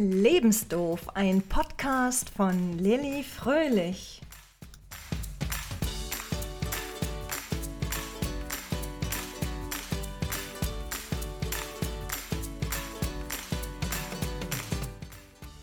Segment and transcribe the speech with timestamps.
[0.00, 4.22] Lebensdoof, ein Podcast von Lilly Fröhlich.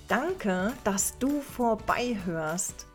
[0.08, 2.85] Danke, dass du vorbeihörst.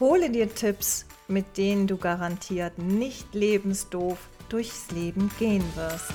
[0.00, 6.12] Hole dir Tipps, mit denen du garantiert nicht lebensdoof durchs Leben gehen wirst.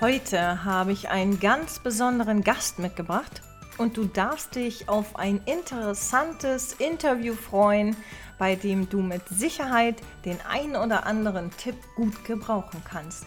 [0.00, 3.42] Heute habe ich einen ganz besonderen Gast mitgebracht
[3.76, 7.94] und du darfst dich auf ein interessantes Interview freuen,
[8.38, 13.26] bei dem du mit Sicherheit den ein oder anderen Tipp gut gebrauchen kannst.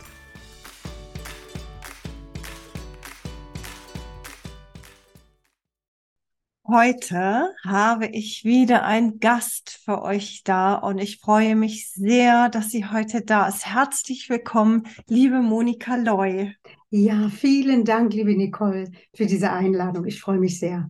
[6.74, 12.72] Heute habe ich wieder einen Gast für euch da und ich freue mich sehr, dass
[12.72, 13.68] sie heute da ist.
[13.68, 16.56] Herzlich willkommen, liebe Monika Loy.
[16.90, 20.06] Ja, vielen Dank, liebe Nicole, für diese Einladung.
[20.08, 20.90] Ich freue mich sehr.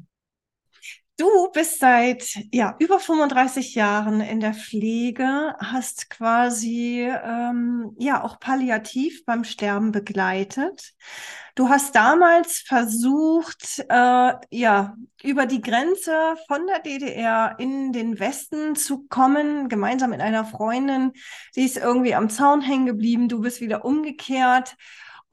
[1.16, 8.39] Du bist seit ja, über 35 Jahren in der Pflege, hast quasi ähm, ja auch
[8.39, 10.94] palliativ beim Sterben begleitet.
[11.53, 18.75] Du hast damals versucht, äh, ja, über die Grenze von der DDR in den Westen
[18.75, 21.11] zu kommen, gemeinsam mit einer Freundin.
[21.52, 24.75] Sie ist irgendwie am Zaun hängen geblieben, du bist wieder umgekehrt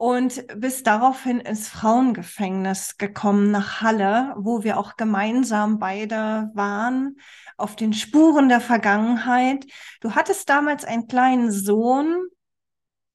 [0.01, 7.19] und bist daraufhin ins Frauengefängnis gekommen nach Halle, wo wir auch gemeinsam beide waren,
[7.55, 9.63] auf den Spuren der Vergangenheit.
[9.99, 12.25] Du hattest damals einen kleinen Sohn,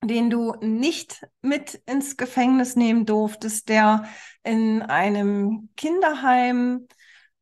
[0.05, 4.05] den du nicht mit ins Gefängnis nehmen durftest, der
[4.45, 6.87] in einem Kinderheim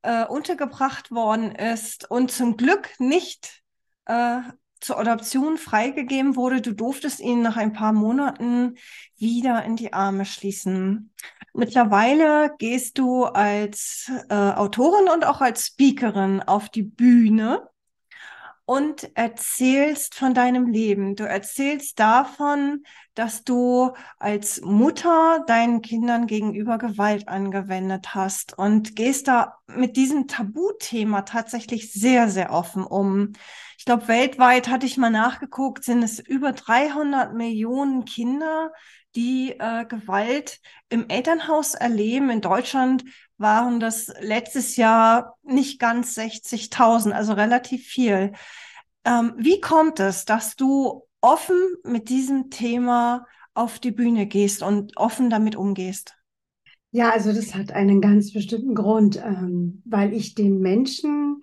[0.00, 3.62] äh, untergebracht worden ist und zum Glück nicht
[4.06, 4.40] äh,
[4.84, 6.60] zur Adoption freigegeben wurde.
[6.60, 8.76] Du durftest ihn nach ein paar Monaten
[9.16, 11.12] wieder in die Arme schließen.
[11.54, 17.68] Mittlerweile gehst du als äh, Autorin und auch als Speakerin auf die Bühne
[18.66, 21.16] und erzählst von deinem Leben.
[21.16, 22.84] Du erzählst davon,
[23.14, 30.28] dass du als Mutter deinen Kindern gegenüber Gewalt angewendet hast und gehst da mit diesem
[30.28, 33.32] Tabuthema tatsächlich sehr, sehr offen um.
[33.84, 38.72] Ich glaube, weltweit hatte ich mal nachgeguckt, sind es über 300 Millionen Kinder,
[39.14, 42.30] die äh, Gewalt im Elternhaus erleben.
[42.30, 43.04] In Deutschland
[43.36, 48.32] waren das letztes Jahr nicht ganz 60.000, also relativ viel.
[49.04, 54.96] Ähm, wie kommt es, dass du offen mit diesem Thema auf die Bühne gehst und
[54.96, 56.16] offen damit umgehst?
[56.90, 61.42] Ja, also das hat einen ganz bestimmten Grund, ähm, weil ich den Menschen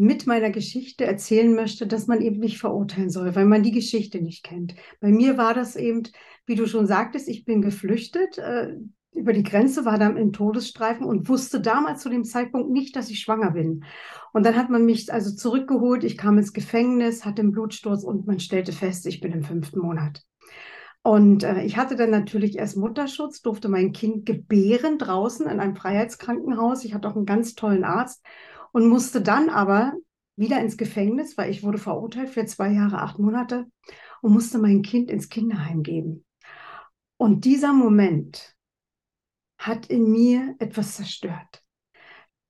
[0.00, 4.22] mit meiner Geschichte erzählen möchte, dass man eben nicht verurteilen soll, weil man die Geschichte
[4.22, 4.74] nicht kennt.
[4.98, 6.04] Bei mir war das eben,
[6.46, 8.38] wie du schon sagtest, ich bin geflüchtet.
[8.38, 8.76] Äh,
[9.12, 13.10] über die Grenze, war dann im Todesstreifen und wusste damals zu dem Zeitpunkt nicht, dass
[13.10, 13.84] ich schwanger bin.
[14.32, 18.26] Und dann hat man mich also zurückgeholt, ich kam ins Gefängnis, hatte einen Blutsturz und
[18.26, 20.22] man stellte fest, ich bin im fünften Monat.
[21.02, 25.74] Und äh, ich hatte dann natürlich erst Mutterschutz, durfte mein Kind gebären draußen in einem
[25.74, 26.84] Freiheitskrankenhaus.
[26.84, 28.22] Ich hatte auch einen ganz tollen Arzt
[28.72, 29.92] und musste dann aber
[30.36, 33.66] wieder ins Gefängnis, weil ich wurde verurteilt für zwei Jahre, acht Monate
[34.22, 36.24] und musste mein Kind ins Kinderheim geben.
[37.16, 38.56] Und dieser Moment,
[39.60, 41.62] hat in mir etwas zerstört.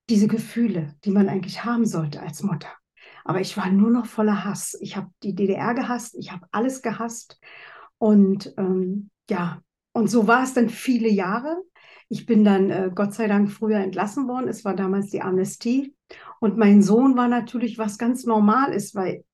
[0.09, 2.71] Diese Gefühle, die man eigentlich haben sollte als Mutter.
[3.25, 4.79] Aber ich war nur noch voller Hass.
[4.81, 7.41] Ich habe die DDR gehasst, ich habe alles gehasst.
[7.99, 9.61] Und ähm, ja,
[9.93, 11.61] und so war es dann viele Jahre.
[12.09, 14.49] Ich bin dann äh, Gott sei Dank früher entlassen worden.
[14.49, 15.95] Es war damals die Amnestie.
[16.41, 19.25] Und mein Sohn war natürlich was ganz normal ist, weil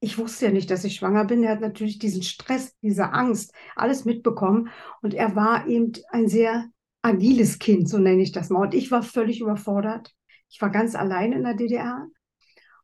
[0.00, 1.42] ich wusste ja nicht, dass ich schwanger bin.
[1.42, 4.68] Er hat natürlich diesen Stress, diese Angst, alles mitbekommen.
[5.02, 6.66] Und er war eben ein sehr
[7.02, 8.62] agiles Kind, so nenne ich das mal.
[8.62, 10.14] Und ich war völlig überfordert.
[10.50, 12.06] Ich war ganz allein in der DDR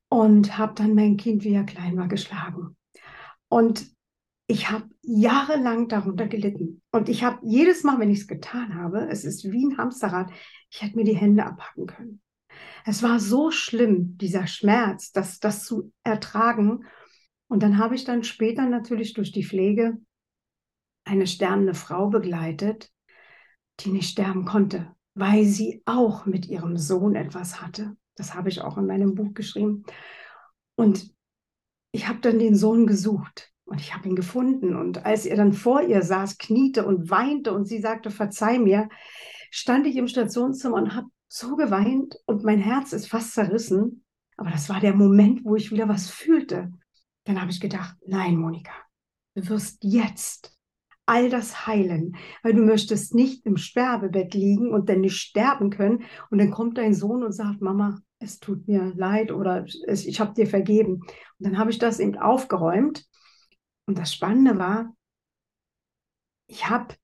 [0.08, 2.76] und habe dann mein Kind, wie er klein war, geschlagen.
[3.48, 3.86] Und
[4.46, 6.82] ich habe jahrelang darunter gelitten.
[6.90, 10.31] Und ich habe jedes Mal, wenn ich es getan habe, es ist wie ein Hamsterrad,
[10.70, 12.20] ich hätte mir die Hände abhacken können.
[12.84, 16.84] Es war so schlimm, dieser Schmerz, das, das zu ertragen.
[17.49, 19.99] Und dann habe ich dann später natürlich durch die Pflege
[21.04, 22.90] eine sternende Frau begleitet,
[23.81, 27.96] die nicht sterben konnte, weil sie auch mit ihrem Sohn etwas hatte.
[28.16, 29.84] Das habe ich auch in meinem Buch geschrieben.
[30.76, 31.12] Und
[31.93, 34.76] ich habe dann den Sohn gesucht und ich habe ihn gefunden.
[34.76, 38.88] Und als er dann vor ihr saß, kniete und weinte und sie sagte, verzeih mir,
[39.50, 44.05] stand ich im Stationszimmer und habe so geweint und mein Herz ist fast zerrissen.
[44.37, 46.70] Aber das war der Moment, wo ich wieder was fühlte.
[47.25, 48.73] Dann habe ich gedacht, nein, Monika,
[49.34, 50.55] du wirst jetzt
[51.06, 56.05] all das heilen, weil du möchtest nicht im Sterbebett liegen und dann nicht sterben können
[56.31, 60.35] und dann kommt dein Sohn und sagt, Mama, es tut mir leid oder ich habe
[60.35, 61.00] dir vergeben.
[61.00, 63.06] Und dann habe ich das eben aufgeräumt.
[63.87, 64.94] Und das Spannende war,
[66.46, 66.94] ich habe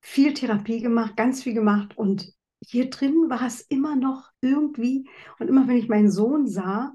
[0.00, 2.33] viel Therapie gemacht, ganz viel gemacht und
[2.68, 5.08] hier drin war es immer noch irgendwie
[5.38, 6.94] und immer wenn ich meinen Sohn sah,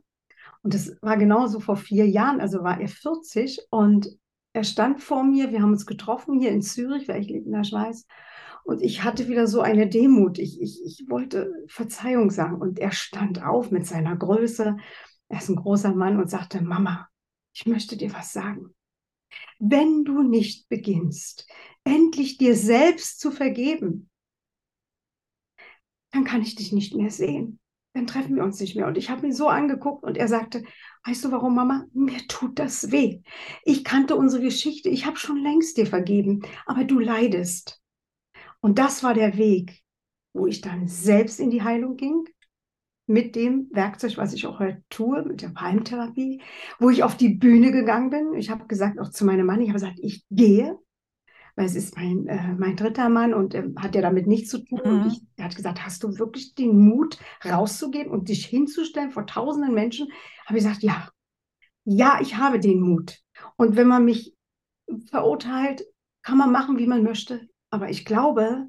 [0.62, 4.10] und das war genauso vor vier Jahren, also war er 40 und
[4.52, 7.54] er stand vor mir, wir haben uns getroffen hier in Zürich, weil ich lebe in
[7.54, 8.06] der Schweiz
[8.70, 10.38] und ich hatte wieder so eine Demut.
[10.38, 12.62] Ich, ich, ich wollte Verzeihung sagen.
[12.62, 14.78] Und er stand auf mit seiner Größe.
[15.28, 17.08] Er ist ein großer Mann und sagte, Mama,
[17.54, 18.76] ich möchte dir was sagen.
[19.58, 21.48] Wenn du nicht beginnst,
[21.84, 24.09] endlich dir selbst zu vergeben,
[26.12, 27.60] dann kann ich dich nicht mehr sehen.
[27.94, 28.88] Dann treffen wir uns nicht mehr.
[28.88, 30.64] Und ich habe ihn so angeguckt und er sagte,
[31.06, 31.86] weißt du warum, Mama?
[31.94, 33.22] Mir tut das weh.
[33.64, 34.90] Ich kannte unsere Geschichte.
[34.90, 37.82] Ich habe schon längst dir vergeben, aber du leidest.
[38.62, 39.82] Und das war der Weg,
[40.34, 42.26] wo ich dann selbst in die Heilung ging,
[43.08, 46.44] mit dem Werkzeug, was ich auch heute tue, mit der Palmtherapie,
[46.78, 48.36] wo ich auf die Bühne gegangen bin.
[48.36, 50.78] Ich habe gesagt, auch zu meinem Mann, ich habe gesagt, ich gehe,
[51.60, 54.60] weil es ist mein, äh, mein dritter Mann und äh, hat ja damit nichts zu
[54.60, 54.80] tun.
[54.82, 54.92] Mhm.
[54.92, 59.26] Und ich, er hat gesagt, hast du wirklich den Mut, rauszugehen und dich hinzustellen vor
[59.26, 60.08] tausenden Menschen?
[60.46, 61.10] Habe ich gesagt, ja,
[61.84, 63.20] ja, ich habe den Mut.
[63.58, 64.34] Und wenn man mich
[65.10, 65.84] verurteilt,
[66.22, 67.50] kann man machen, wie man möchte.
[67.72, 68.68] Aber ich glaube,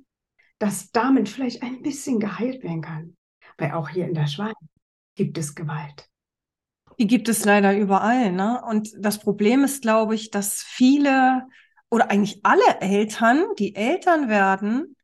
[0.58, 3.16] dass damit vielleicht ein bisschen geheilt werden kann.
[3.56, 4.56] Weil auch hier in der Schweiz
[5.14, 6.08] gibt es Gewalt.
[6.98, 8.32] Die gibt es leider überall.
[8.32, 8.60] Ne?
[8.69, 11.46] Und das Problem ist, glaube ich, dass viele
[11.90, 14.96] oder eigentlich alle Eltern, die Eltern werden,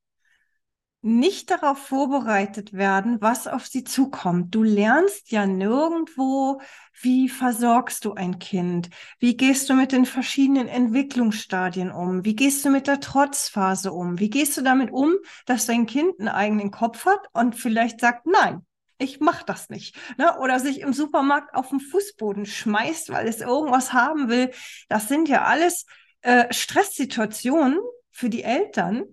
[1.02, 4.52] nicht darauf vorbereitet werden, was auf sie zukommt.
[4.54, 6.60] Du lernst ja nirgendwo,
[7.00, 8.90] wie versorgst du ein Kind?
[9.20, 12.24] Wie gehst du mit den verschiedenen Entwicklungsstadien um?
[12.24, 14.18] Wie gehst du mit der Trotzphase um?
[14.18, 18.26] Wie gehst du damit um, dass dein Kind einen eigenen Kopf hat und vielleicht sagt,
[18.26, 18.66] nein,
[18.98, 19.96] ich mach das nicht.
[20.18, 20.36] Ne?
[20.38, 24.50] Oder sich im Supermarkt auf den Fußboden schmeißt, weil es irgendwas haben will.
[24.88, 25.86] Das sind ja alles
[26.26, 27.78] äh, Stresssituationen
[28.10, 29.04] für die Eltern,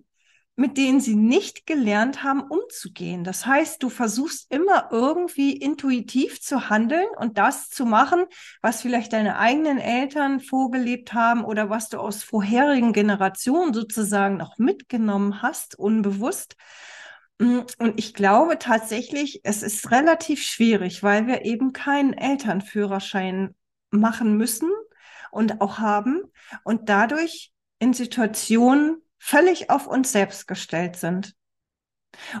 [0.56, 3.22] mit denen sie nicht gelernt haben, umzugehen.
[3.22, 8.24] Das heißt, du versuchst immer irgendwie intuitiv zu handeln und das zu machen,
[8.62, 14.58] was vielleicht deine eigenen Eltern vorgelebt haben oder was du aus vorherigen Generationen sozusagen noch
[14.58, 16.56] mitgenommen hast, unbewusst.
[17.38, 23.54] Mm, und ich glaube tatsächlich, es ist relativ schwierig, weil wir eben keinen Elternführerschein
[23.92, 24.68] machen müssen
[25.34, 26.22] und auch haben
[26.64, 31.34] und dadurch in Situationen völlig auf uns selbst gestellt sind.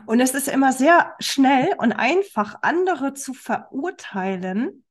[0.06, 4.84] Und es ist immer sehr schnell und einfach, andere zu verurteilen,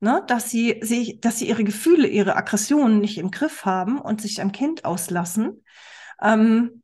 [0.00, 4.20] ne, dass sie sich, dass sie ihre Gefühle, ihre Aggressionen nicht im Griff haben und
[4.20, 5.64] sich am Kind auslassen,
[6.20, 6.82] ähm,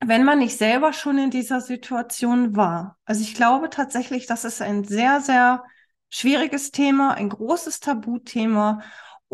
[0.00, 2.98] wenn man nicht selber schon in dieser Situation war.
[3.04, 5.64] Also ich glaube tatsächlich, das ist ein sehr, sehr
[6.10, 8.82] schwieriges Thema, ein großes Tabuthema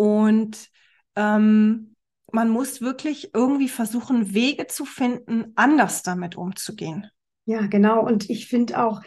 [0.00, 0.70] und
[1.14, 1.94] ähm,
[2.32, 7.06] man muss wirklich irgendwie versuchen, Wege zu finden, anders damit umzugehen.
[7.44, 8.02] Ja, genau.
[8.02, 9.02] Und ich finde auch,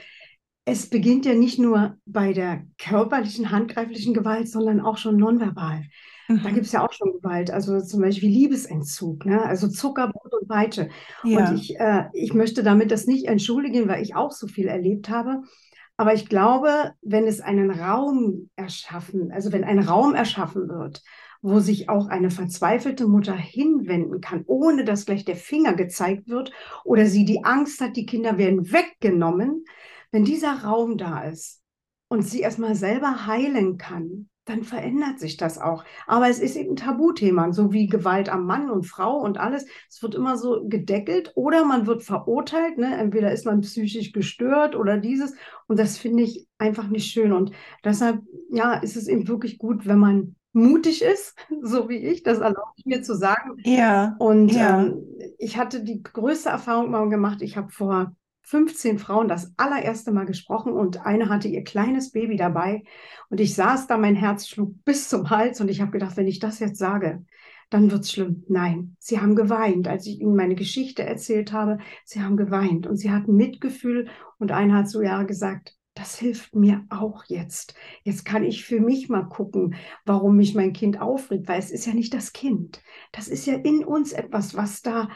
[0.65, 5.83] es beginnt ja nicht nur bei der körperlichen, handgreiflichen Gewalt, sondern auch schon nonverbal.
[6.27, 6.43] Mhm.
[6.43, 9.41] Da gibt es ja auch schon Gewalt, also zum Beispiel Liebesentzug, ne?
[9.41, 10.89] also Zuckerbrot und Peitsche.
[11.23, 11.49] Ja.
[11.49, 15.09] Und ich, äh, ich möchte damit das nicht entschuldigen, weil ich auch so viel erlebt
[15.09, 15.41] habe.
[15.97, 21.03] Aber ich glaube, wenn es einen Raum erschaffen, also wenn ein Raum erschaffen wird,
[21.41, 26.51] wo sich auch eine verzweifelte Mutter hinwenden kann, ohne dass gleich der Finger gezeigt wird
[26.83, 29.65] oder sie die Angst hat, die Kinder werden weggenommen,
[30.11, 31.61] wenn dieser Raum da ist
[32.07, 35.83] und sie erstmal selber heilen kann, dann verändert sich das auch.
[36.05, 39.65] Aber es ist eben ein Tabuthema, so wie Gewalt am Mann und Frau und alles.
[39.89, 42.77] Es wird immer so gedeckelt oder man wird verurteilt.
[42.77, 42.97] Ne?
[42.97, 45.33] Entweder ist man psychisch gestört oder dieses.
[45.67, 47.31] Und das finde ich einfach nicht schön.
[47.31, 47.51] Und
[47.83, 48.21] deshalb,
[48.51, 52.71] ja, ist es eben wirklich gut, wenn man mutig ist, so wie ich, das erlaube
[52.75, 53.57] ich mir zu sagen.
[53.63, 54.15] Ja.
[54.19, 54.83] Und ja.
[54.83, 55.03] Ähm,
[55.37, 57.41] ich hatte die größte Erfahrung mal gemacht.
[57.41, 62.35] Ich habe vor 15 Frauen das allererste Mal gesprochen und eine hatte ihr kleines Baby
[62.35, 62.83] dabei.
[63.29, 66.27] Und ich saß da, mein Herz schlug bis zum Hals und ich habe gedacht, wenn
[66.27, 67.25] ich das jetzt sage,
[67.69, 68.43] dann wird es schlimm.
[68.49, 71.79] Nein, sie haben geweint, als ich ihnen meine Geschichte erzählt habe.
[72.05, 76.55] Sie haben geweint und sie hatten Mitgefühl und einer hat so ja gesagt, das hilft
[76.55, 77.75] mir auch jetzt.
[78.03, 81.85] Jetzt kann ich für mich mal gucken, warum mich mein Kind aufregt, weil es ist
[81.85, 82.81] ja nicht das Kind.
[83.11, 85.09] Das ist ja in uns etwas, was da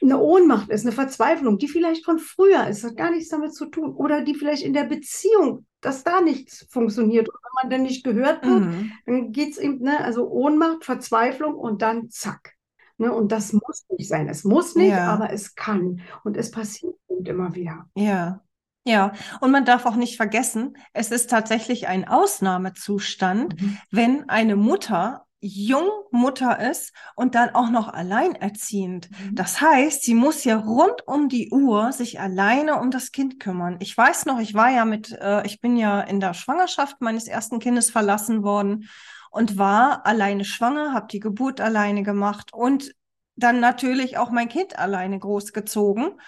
[0.00, 3.66] eine Ohnmacht ist, eine Verzweiflung, die vielleicht von früher ist, hat gar nichts damit zu
[3.66, 3.92] tun.
[3.94, 7.28] Oder die vielleicht in der Beziehung, dass da nichts funktioniert.
[7.28, 8.92] Und wenn man dann nicht gehört wird, mhm.
[9.06, 12.54] dann geht es eben, ne, also Ohnmacht, Verzweiflung und dann zack.
[12.96, 13.12] Ne?
[13.12, 14.28] Und das muss nicht sein.
[14.28, 15.12] Es muss nicht, Ja.
[15.12, 16.00] aber es kann.
[16.24, 17.88] Und es passiert eben immer wieder.
[17.94, 18.42] Ja,
[18.84, 19.12] ja.
[19.40, 23.78] Und man darf auch nicht vergessen, es ist tatsächlich ein Ausnahmezustand, Mhm.
[23.90, 29.08] wenn eine Mutter Jungmutter ist und dann auch noch alleinerziehend.
[29.10, 29.34] Mhm.
[29.36, 33.76] Das heißt, sie muss ja rund um die Uhr sich alleine um das Kind kümmern.
[33.80, 37.28] Ich weiß noch, ich war ja mit, äh, ich bin ja in der Schwangerschaft meines
[37.28, 38.88] ersten Kindes verlassen worden
[39.30, 42.92] und war alleine schwanger, habe die Geburt alleine gemacht und
[43.36, 46.20] dann natürlich auch mein Kind alleine großgezogen.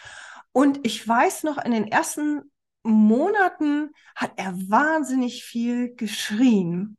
[0.52, 2.42] Und ich weiß noch, in den ersten
[2.82, 6.96] Monaten hat er wahnsinnig viel geschrien.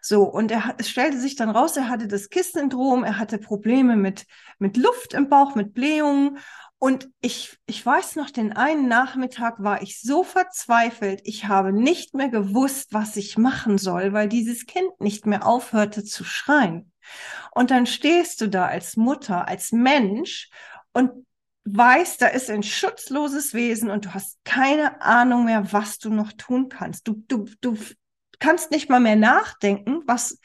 [0.00, 3.96] So, und er, es stellte sich dann raus, er hatte das KISS-Syndrom, er hatte Probleme
[3.96, 4.26] mit,
[4.58, 6.38] mit Luft im Bauch, mit Blähungen.
[6.78, 12.14] Und ich, ich weiß noch, den einen Nachmittag war ich so verzweifelt, ich habe nicht
[12.14, 16.92] mehr gewusst, was ich machen soll, weil dieses Kind nicht mehr aufhörte zu schreien.
[17.52, 20.50] Und dann stehst du da als Mutter, als Mensch
[20.92, 21.10] und
[21.64, 26.32] weißt, da ist ein schutzloses Wesen und du hast keine Ahnung mehr, was du noch
[26.32, 27.08] tun kannst.
[27.08, 27.76] Du, du, du
[28.44, 30.38] kannst nicht mal mehr nachdenken, was,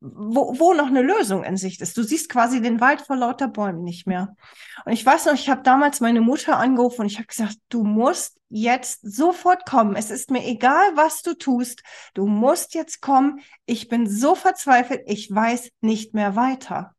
[0.00, 1.96] wo, wo noch eine Lösung in Sicht ist.
[1.96, 4.36] Du siehst quasi den Wald vor lauter Bäumen nicht mehr.
[4.84, 7.82] Und ich weiß noch, ich habe damals meine Mutter angerufen und ich habe gesagt, du
[7.82, 9.96] musst jetzt sofort kommen.
[9.96, 11.82] Es ist mir egal, was du tust.
[12.14, 13.40] Du musst jetzt kommen.
[13.64, 16.95] Ich bin so verzweifelt, ich weiß nicht mehr weiter.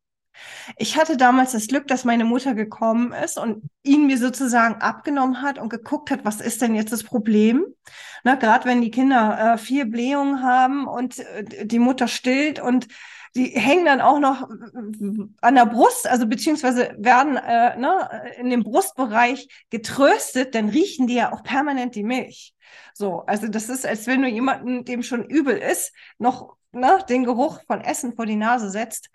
[0.76, 5.42] Ich hatte damals das Glück, dass meine Mutter gekommen ist und ihn mir sozusagen abgenommen
[5.42, 7.64] hat und geguckt hat, was ist denn jetzt das Problem?
[8.24, 12.88] Na, gerade wenn die Kinder äh, vier Blähungen haben und äh, die Mutter stillt und
[13.34, 18.50] die hängen dann auch noch äh, an der Brust, also beziehungsweise werden äh, ne, in
[18.50, 22.54] dem Brustbereich getröstet, dann riechen die ja auch permanent die Milch.
[22.94, 27.24] So, also das ist, als wenn du jemanden, dem schon übel ist, noch ne, den
[27.24, 29.10] Geruch von Essen vor die Nase setzt.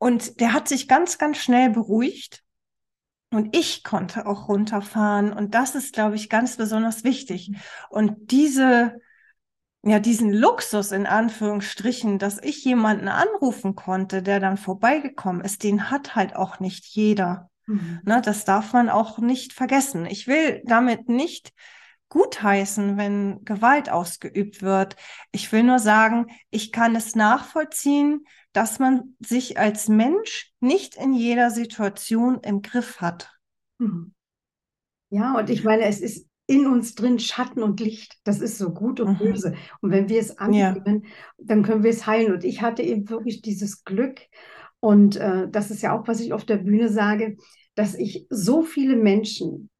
[0.00, 2.42] Und der hat sich ganz, ganz schnell beruhigt.
[3.30, 5.30] Und ich konnte auch runterfahren.
[5.30, 7.52] Und das ist, glaube ich, ganz besonders wichtig.
[7.90, 8.94] Und diese,
[9.82, 15.90] ja, diesen Luxus in Anführungsstrichen, dass ich jemanden anrufen konnte, der dann vorbeigekommen ist, den
[15.90, 17.50] hat halt auch nicht jeder.
[17.66, 18.00] Mhm.
[18.04, 20.06] Ne, das darf man auch nicht vergessen.
[20.06, 21.52] Ich will damit nicht
[22.08, 24.96] gutheißen, wenn Gewalt ausgeübt wird.
[25.30, 31.14] Ich will nur sagen, ich kann es nachvollziehen, dass man sich als Mensch nicht in
[31.14, 33.32] jeder Situation im Griff hat.
[33.78, 34.12] Mhm.
[35.10, 38.18] Ja, und ich meine, es ist in uns drin Schatten und Licht.
[38.24, 39.18] Das ist so gut und Mhm.
[39.18, 39.54] böse.
[39.80, 41.06] Und wenn wir es annehmen,
[41.38, 42.32] dann können wir es heilen.
[42.32, 44.20] Und ich hatte eben wirklich dieses Glück.
[44.80, 47.36] Und äh, das ist ja auch, was ich auf der Bühne sage,
[47.76, 49.70] dass ich so viele Menschen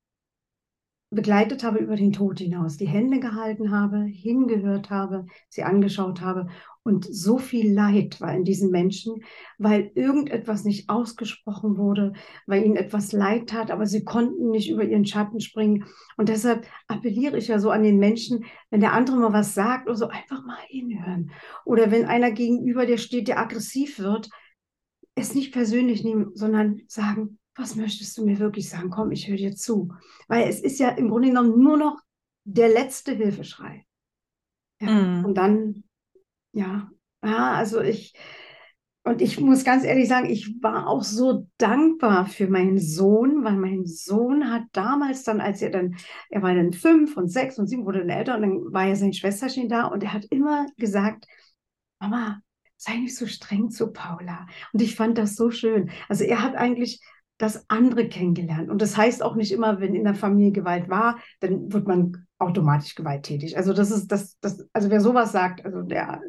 [1.10, 6.46] begleitet habe über den Tod hinaus, die Hände gehalten habe, hingehört habe, sie angeschaut habe.
[6.82, 9.22] Und so viel Leid war in diesen Menschen,
[9.58, 12.14] weil irgendetwas nicht ausgesprochen wurde,
[12.46, 15.84] weil ihnen etwas leid tat, aber sie konnten nicht über ihren Schatten springen.
[16.16, 19.88] Und deshalb appelliere ich ja so an den Menschen, wenn der andere mal was sagt
[19.88, 21.30] oder so, einfach mal hinhören.
[21.66, 24.30] Oder wenn einer gegenüber dir steht, der aggressiv wird,
[25.14, 28.90] es nicht persönlich nehmen, sondern sagen, was möchtest du mir wirklich sagen?
[28.90, 29.92] Komm, ich höre dir zu.
[30.28, 32.00] Weil es ist ja im Grunde genommen nur noch
[32.44, 33.84] der letzte Hilfeschrei.
[34.80, 35.24] Ja, Mhm.
[35.26, 35.84] Und dann,
[36.52, 36.90] ja,
[37.22, 38.14] ja, also ich,
[39.02, 43.56] und ich muss ganz ehrlich sagen, ich war auch so dankbar für meinen Sohn, weil
[43.56, 45.96] mein Sohn hat damals dann, als er dann,
[46.28, 48.96] er war dann fünf und sechs und sieben, wurde dann älter und dann war ja
[48.96, 51.26] sein Schwesterchen da und er hat immer gesagt,
[51.98, 52.40] Mama,
[52.76, 54.46] sei nicht so streng zu Paula.
[54.72, 55.90] Und ich fand das so schön.
[56.08, 57.00] Also er hat eigentlich
[57.38, 58.70] das andere kennengelernt.
[58.70, 62.26] Und das heißt auch nicht immer, wenn in der Familie Gewalt war, dann wird man
[62.38, 63.56] automatisch gewalttätig.
[63.56, 66.20] Also das ist das, das also wer sowas sagt, also der,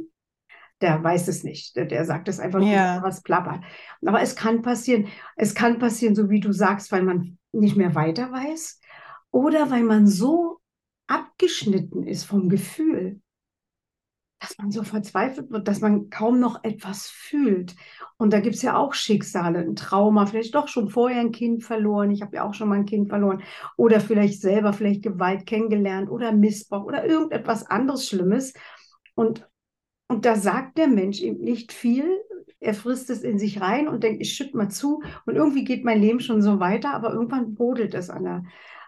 [0.82, 1.76] der weiß es nicht.
[1.76, 3.02] Der, der sagt es einfach nur, Ja.
[3.04, 3.64] was plappert.
[4.06, 5.08] Aber es kann passieren.
[5.36, 8.80] Es kann passieren, so wie du sagst, weil man nicht mehr weiter weiß
[9.32, 10.60] oder weil man so
[11.08, 13.20] abgeschnitten ist vom Gefühl,
[14.40, 17.76] dass man so verzweifelt wird, dass man kaum noch etwas fühlt.
[18.18, 21.64] Und da gibt es ja auch Schicksale, ein Trauma, vielleicht doch schon vorher ein Kind
[21.64, 22.10] verloren.
[22.10, 23.44] Ich habe ja auch schon mal ein Kind verloren.
[23.78, 28.54] Oder vielleicht selber vielleicht Gewalt kennengelernt oder Missbrauch oder irgendetwas anderes Schlimmes.
[29.14, 29.48] Und,
[30.12, 32.06] und da sagt der Mensch eben nicht viel.
[32.60, 35.02] Er frisst es in sich rein und denkt, ich schütte mal zu.
[35.26, 38.44] Und irgendwie geht mein Leben schon so weiter, aber irgendwann brodelt es an der,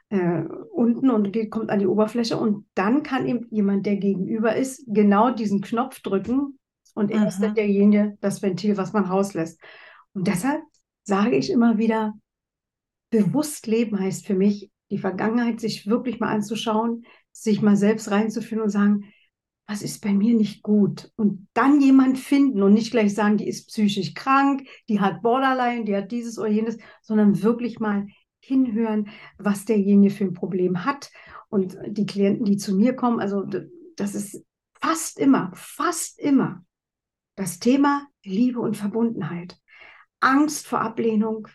[0.10, 2.38] äh, unten und geht, kommt an die Oberfläche.
[2.38, 6.60] Und dann kann eben jemand, der gegenüber ist, genau diesen Knopf drücken.
[6.94, 7.56] Und er ist dann Mhm.
[7.56, 9.60] derjenige, das Ventil, was man rauslässt.
[10.14, 10.62] Und deshalb
[11.04, 12.14] sage ich immer wieder,
[13.12, 18.62] bewusst leben heißt für mich, die Vergangenheit sich wirklich mal anzuschauen, sich mal selbst reinzuführen
[18.64, 19.06] und sagen,
[19.68, 21.12] was ist bei mir nicht gut?
[21.16, 25.86] Und dann jemand finden und nicht gleich sagen, die ist psychisch krank, die hat Borderline,
[25.86, 28.08] die hat dieses oder jenes, sondern wirklich mal
[28.40, 31.12] hinhören, was derjenige für ein Problem hat.
[31.50, 33.46] Und die Klienten, die zu mir kommen, also
[33.96, 34.44] das ist
[34.82, 36.66] fast immer, fast immer
[37.36, 39.58] das Thema Liebe und Verbundenheit.
[40.20, 41.48] Angst vor Ablehnung,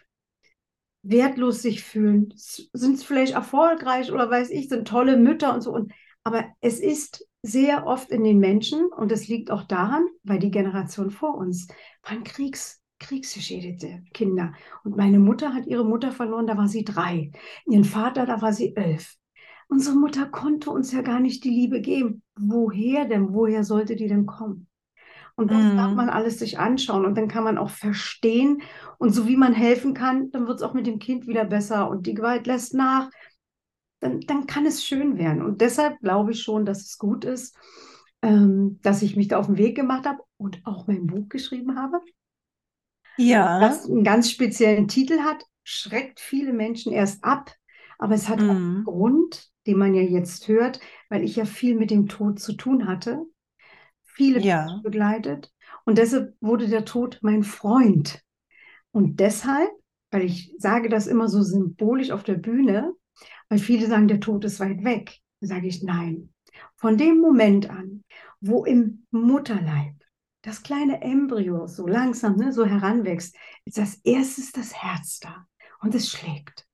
[1.03, 5.73] wertlos sich fühlen, sind es vielleicht erfolgreich oder weiß ich, sind tolle Mütter und so.
[5.73, 5.93] Und,
[6.25, 10.51] aber es ist sehr oft in den Menschen und es liegt auch daran, weil die
[10.51, 11.69] Generation vor uns
[12.03, 14.53] waren Kriegs, kriegsgeschädigte Kinder.
[14.85, 17.31] Und meine Mutter hat ihre Mutter verloren, da war sie drei.
[17.67, 19.17] Ihren Vater, da war sie elf.
[19.69, 22.23] Unsere Mutter konnte uns ja gar nicht die Liebe geben.
[22.37, 23.33] Woher denn?
[23.35, 24.67] Woher sollte die denn kommen?
[25.37, 25.77] Und das mm.
[25.77, 28.63] darf man alles sich anschauen und dann kann man auch verstehen
[28.99, 31.89] und so wie man helfen kann, dann wird es auch mit dem Kind wieder besser
[31.89, 33.09] und die Gewalt lässt nach.
[34.01, 35.43] Dann, dann kann es schön werden.
[35.43, 37.57] Und deshalb glaube ich schon, dass es gut ist,
[38.23, 41.77] ähm, dass ich mich da auf den Weg gemacht habe und auch mein Buch geschrieben
[41.79, 42.01] habe.
[43.17, 43.61] Ja.
[43.61, 47.53] Das einen ganz speziellen Titel hat, schreckt viele Menschen erst ab,
[47.99, 48.51] aber es hat mm.
[48.51, 50.79] einen Grund, den man ja jetzt hört,
[51.09, 53.27] weil ich ja viel mit dem Tod zu tun hatte
[54.19, 54.81] viele ja.
[54.83, 55.51] begleitet.
[55.85, 58.21] Und deshalb wurde der Tod mein Freund.
[58.91, 59.71] Und deshalb,
[60.11, 62.93] weil ich sage das immer so symbolisch auf der Bühne,
[63.49, 66.33] weil viele sagen, der Tod ist weit weg, sage ich nein.
[66.77, 68.05] Von dem Moment an,
[68.41, 69.95] wo im Mutterleib
[70.43, 75.47] das kleine Embryo so langsam ne, so heranwächst, ist als erstes das Herz da
[75.81, 76.67] und es schlägt.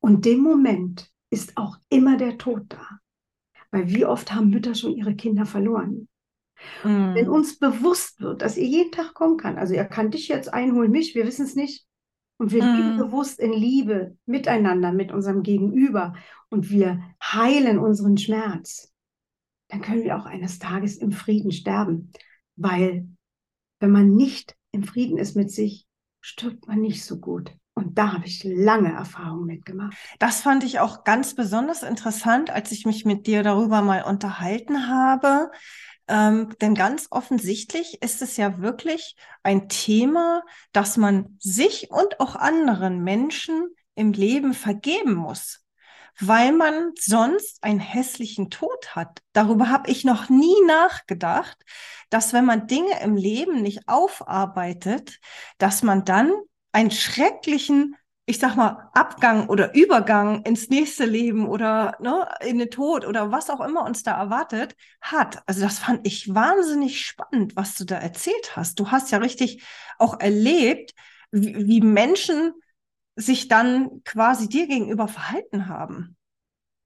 [0.00, 2.86] Und dem Moment ist auch immer der Tod da.
[3.70, 6.08] Weil wie oft haben Mütter schon ihre Kinder verloren?
[6.84, 7.14] Mhm.
[7.14, 10.52] Wenn uns bewusst wird, dass ihr jeden Tag kommen kann, also er kann dich jetzt
[10.52, 11.86] einholen, mich, wir wissen es nicht.
[12.42, 12.76] Und wir mhm.
[12.76, 16.14] leben bewusst in Liebe miteinander, mit unserem Gegenüber
[16.50, 18.92] und wir heilen unseren Schmerz,
[19.68, 22.10] dann können wir auch eines Tages im Frieden sterben.
[22.56, 23.06] Weil
[23.78, 25.86] wenn man nicht im Frieden ist mit sich,
[26.20, 27.54] stirbt man nicht so gut.
[27.74, 29.96] Und da habe ich lange Erfahrungen mitgemacht.
[30.18, 34.88] Das fand ich auch ganz besonders interessant, als ich mich mit dir darüber mal unterhalten
[34.88, 35.48] habe,
[36.08, 42.36] ähm, denn ganz offensichtlich ist es ja wirklich ein Thema, dass man sich und auch
[42.36, 45.64] anderen Menschen im Leben vergeben muss,
[46.18, 49.20] weil man sonst einen hässlichen Tod hat.
[49.32, 51.58] Darüber habe ich noch nie nachgedacht,
[52.10, 55.18] dass wenn man Dinge im Leben nicht aufarbeitet,
[55.58, 56.32] dass man dann
[56.72, 62.70] einen schrecklichen ich sag mal, Abgang oder Übergang ins nächste Leben oder ne, in den
[62.70, 65.42] Tod oder was auch immer uns da erwartet, hat.
[65.46, 68.78] Also das fand ich wahnsinnig spannend, was du da erzählt hast.
[68.78, 69.64] Du hast ja richtig
[69.98, 70.92] auch erlebt,
[71.32, 72.52] wie, wie Menschen
[73.16, 76.16] sich dann quasi dir gegenüber verhalten haben.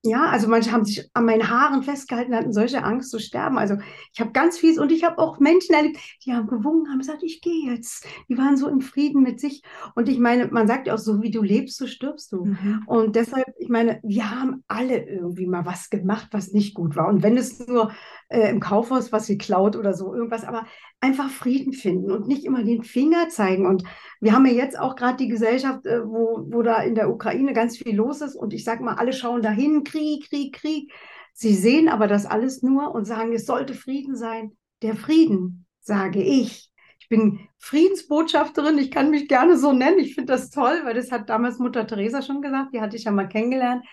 [0.07, 3.59] Ja, also manche haben sich an meinen Haaren festgehalten, hatten solche Angst zu sterben.
[3.59, 3.77] Also
[4.13, 7.23] ich habe ganz fies und ich habe auch Menschen erlebt, die haben gewungen, haben gesagt,
[7.23, 8.07] ich gehe jetzt.
[8.29, 9.63] Die waren so im Frieden mit sich.
[9.95, 12.47] Und ich meine, man sagt ja auch so, wie du lebst, so stirbst du.
[12.47, 12.83] Mhm.
[12.87, 17.09] Und deshalb, ich meine, wir haben alle irgendwie mal was gemacht, was nicht gut war.
[17.09, 17.93] Und wenn es nur
[18.29, 20.67] äh, im Kaufhaus was geklaut oder so, irgendwas, aber
[21.01, 23.67] einfach Frieden finden und nicht immer den Finger zeigen.
[23.67, 23.85] Und
[24.21, 27.53] wir haben ja jetzt auch gerade die Gesellschaft, äh, wo, wo da in der Ukraine
[27.53, 28.35] ganz viel los ist.
[28.35, 30.93] Und ich sage mal, alle schauen dahin, Krieg, Krieg, Krieg.
[31.33, 34.57] Sie sehen aber das alles nur und sagen, es sollte Frieden sein.
[34.83, 36.71] Der Frieden, sage ich.
[36.99, 39.99] Ich bin Friedensbotschafterin, ich kann mich gerne so nennen.
[39.99, 43.05] Ich finde das toll, weil das hat damals Mutter Teresa schon gesagt, die hatte ich
[43.05, 43.85] ja mal kennengelernt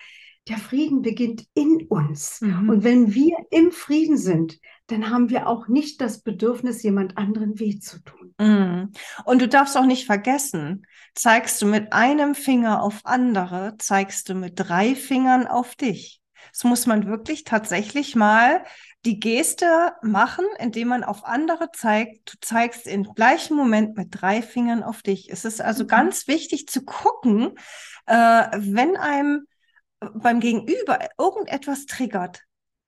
[0.48, 2.40] der Frieden beginnt in uns.
[2.40, 2.68] Mhm.
[2.68, 7.58] Und wenn wir im Frieden sind, dann haben wir auch nicht das Bedürfnis, jemand anderen
[7.58, 8.34] weh zu tun.
[8.38, 8.92] Mhm.
[9.24, 14.34] Und du darfst auch nicht vergessen, zeigst du mit einem Finger auf andere, zeigst du
[14.34, 16.20] mit drei Fingern auf dich.
[16.52, 18.64] Das muss man wirklich tatsächlich mal
[19.06, 22.34] die Geste machen, indem man auf andere zeigt.
[22.34, 25.30] Du zeigst im gleichen Moment mit drei Fingern auf dich.
[25.30, 25.88] Es ist also mhm.
[25.88, 27.52] ganz wichtig zu gucken,
[28.06, 29.46] äh, wenn einem
[30.14, 32.44] beim Gegenüber irgendetwas triggert,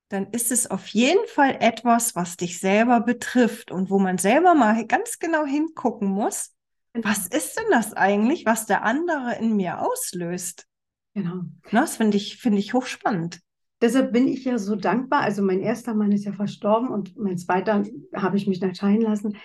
[0.08, 4.54] dann ist es auf jeden Fall etwas, was dich selber betrifft und wo man selber
[4.54, 6.54] mal ganz genau hingucken muss,
[6.92, 7.08] genau.
[7.08, 10.66] was ist denn das eigentlich, was der andere in mir auslöst?
[11.14, 11.44] Genau.
[11.70, 13.40] Das finde ich, finde ich hochspannend.
[13.80, 15.22] Deshalb bin ich ja so dankbar.
[15.22, 19.36] Also mein erster Mann ist ja verstorben und mein zweiter habe ich mich entscheiden lassen.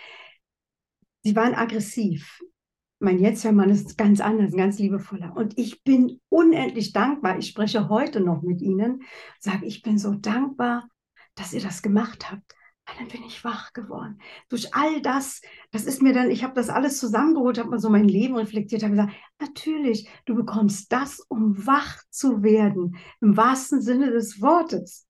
[1.24, 2.40] Sie waren aggressiv
[3.02, 5.36] mein jetziger Mann ist ganz anders, ganz liebevoller.
[5.36, 7.40] Und ich bin unendlich dankbar.
[7.40, 9.04] Ich spreche heute noch mit Ihnen,
[9.40, 10.88] sage, ich bin so dankbar,
[11.36, 12.54] dass ihr das gemacht habt.
[12.86, 14.20] Weil dann bin ich wach geworden.
[14.50, 17.90] Durch all das, das ist mir dann, ich habe das alles zusammengeholt, habe mal so
[17.90, 23.82] mein Leben reflektiert, habe gesagt, natürlich, du bekommst das, um wach zu werden, im wahrsten
[23.82, 25.08] Sinne des Wortes.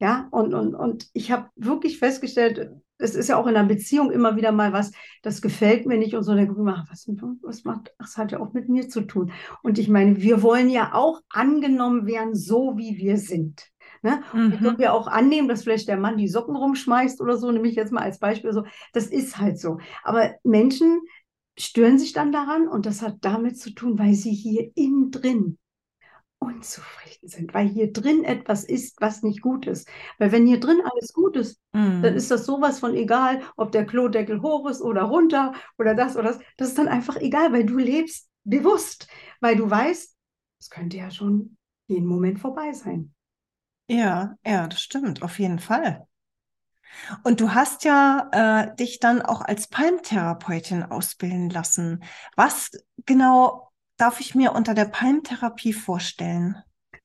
[0.00, 4.10] Ja, und, und, und ich habe wirklich festgestellt, es ist ja auch in einer Beziehung
[4.10, 7.08] immer wieder mal was, das gefällt mir nicht und so, dann gucke ich mal, was,
[7.42, 9.32] was macht, das hat ja auch mit mir zu tun.
[9.62, 13.70] Und ich meine, wir wollen ja auch angenommen werden, so wie wir sind.
[14.02, 14.22] Ne?
[14.32, 14.52] Mhm.
[14.52, 17.68] Wir können ja auch annehmen, dass vielleicht der Mann die Socken rumschmeißt oder so, nehme
[17.68, 18.64] ich jetzt mal als Beispiel so.
[18.92, 19.78] Das ist halt so.
[20.02, 21.00] Aber Menschen
[21.58, 25.58] stören sich dann daran und das hat damit zu tun, weil sie hier innen drin
[26.40, 29.88] unzufrieden sind, weil hier drin etwas ist, was nicht gut ist.
[30.18, 32.02] Weil wenn hier drin alles gut ist, mm.
[32.02, 36.16] dann ist das sowas von egal, ob der Klodeckel hoch ist oder runter oder das
[36.16, 36.38] oder das.
[36.56, 39.06] Das ist dann einfach egal, weil du lebst bewusst,
[39.40, 40.16] weil du weißt,
[40.58, 43.14] es könnte ja schon jeden Moment vorbei sein.
[43.88, 46.06] Ja, ja, das stimmt, auf jeden Fall.
[47.22, 52.02] Und du hast ja äh, dich dann auch als Palmtherapeutin ausbilden lassen.
[52.36, 52.70] Was
[53.06, 53.69] genau
[54.00, 56.56] darf ich mir unter der Palmtherapie vorstellen?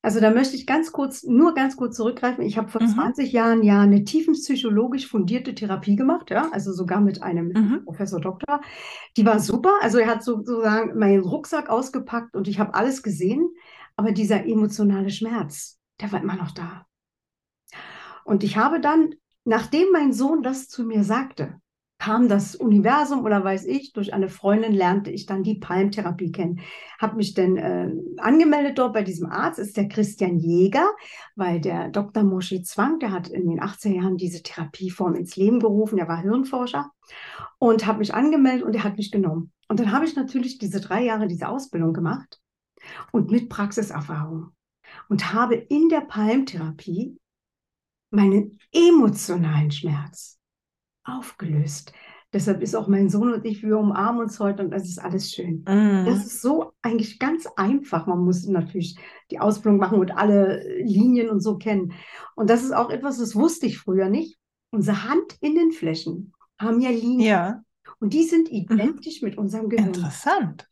[0.02, 2.44] Also da möchte ich ganz kurz, nur ganz kurz zurückgreifen.
[2.44, 2.90] Ich habe vor mhm.
[2.90, 7.86] 20 Jahren ja eine tiefenpsychologisch fundierte Therapie gemacht, ja, also sogar mit einem mhm.
[7.86, 8.62] Professor Doktor.
[9.18, 9.72] Die war super.
[9.82, 13.50] Also er hat sozusagen meinen Rucksack ausgepackt und ich habe alles gesehen.
[13.96, 16.86] Aber dieser emotionale Schmerz, der war immer noch da.
[18.26, 21.60] Und ich habe dann, nachdem mein Sohn das zu mir sagte,
[21.98, 26.60] kam das Universum oder weiß ich, durch eine Freundin lernte ich dann die Palmtherapie kennen.
[27.00, 30.88] Habe mich dann äh, angemeldet dort bei diesem Arzt, ist der Christian Jäger,
[31.36, 32.24] weil der Dr.
[32.24, 36.22] Moshe Zwang, der hat in den 80er Jahren diese Therapieform ins Leben gerufen, der war
[36.22, 36.92] Hirnforscher
[37.60, 39.52] und habe mich angemeldet und er hat mich genommen.
[39.68, 42.40] Und dann habe ich natürlich diese drei Jahre diese Ausbildung gemacht
[43.12, 44.52] und mit Praxiserfahrung
[45.08, 47.18] und habe in der Palmtherapie
[48.12, 50.40] meinen emotionalen Schmerz
[51.06, 51.94] aufgelöst.
[52.34, 55.32] Deshalb ist auch mein Sohn und ich, wir umarmen uns heute und das ist alles
[55.32, 55.62] schön.
[55.62, 56.06] Mm.
[56.06, 58.08] Das ist so eigentlich ganz einfach.
[58.08, 58.98] Man muss natürlich
[59.32, 61.94] die Ausbildung machen und alle Linien und so kennen.
[62.36, 64.38] Und das ist auch etwas, das wusste ich früher nicht.
[64.72, 67.22] Unsere Handinnenflächen haben ja Linien.
[67.22, 67.64] Ja.
[68.00, 68.58] Und die sind mhm.
[68.58, 69.30] identisch mhm.
[69.30, 69.88] mit unserem Gehirn.
[69.88, 70.70] Interessant.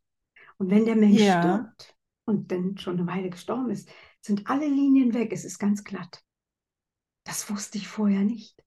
[0.58, 1.42] Und wenn der Mensch ja.
[1.42, 3.90] stirbt und dann schon eine Weile gestorben ist,
[4.22, 5.32] sind alle Linien weg.
[5.32, 6.22] Es ist ganz glatt.
[7.26, 8.63] Das wusste ich vorher nicht.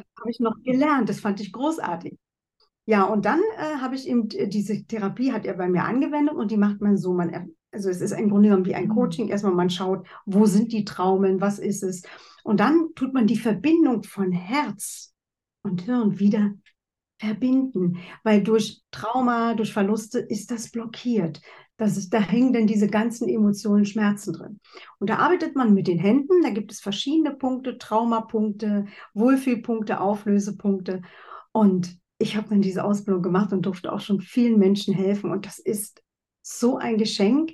[0.00, 1.08] Das habe ich noch gelernt.
[1.08, 2.18] Das fand ich großartig.
[2.86, 6.50] Ja, und dann äh, habe ich eben diese Therapie hat er bei mir angewendet und
[6.50, 8.94] die macht man so, man also es ist im Grunde genommen wie ein mhm.
[8.94, 9.28] Coaching.
[9.28, 12.02] Erstmal man schaut, wo sind die Traumen, was ist es?
[12.42, 15.14] Und dann tut man die Verbindung von Herz
[15.62, 16.52] und Hirn wieder
[17.20, 21.40] verbinden, weil durch Trauma, durch Verluste ist das blockiert.
[21.80, 24.60] Das ist, da hängen dann diese ganzen Emotionen, Schmerzen drin.
[24.98, 26.42] Und da arbeitet man mit den Händen.
[26.42, 31.00] Da gibt es verschiedene Punkte, Traumapunkte, Wohlfühlpunkte, Auflösepunkte.
[31.52, 35.30] Und ich habe dann diese Ausbildung gemacht und durfte auch schon vielen Menschen helfen.
[35.30, 36.02] Und das ist
[36.42, 37.52] so ein Geschenk,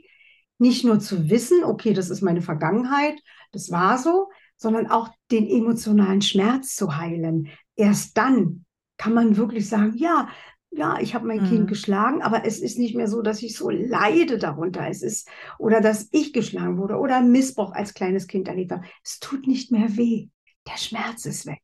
[0.58, 3.20] nicht nur zu wissen, okay, das ist meine Vergangenheit,
[3.52, 7.46] das war so, sondern auch den emotionalen Schmerz zu heilen.
[7.76, 8.64] Erst dann
[8.96, 10.28] kann man wirklich sagen, ja,
[10.70, 11.48] ja, ich habe mein mhm.
[11.48, 14.86] Kind geschlagen, aber es ist nicht mehr so, dass ich so leide darunter.
[14.88, 18.86] Es ist, oder dass ich geschlagen wurde oder Missbrauch als kleines Kind erlebt habe.
[19.02, 20.28] Es tut nicht mehr weh.
[20.66, 21.60] Der Schmerz ist weg.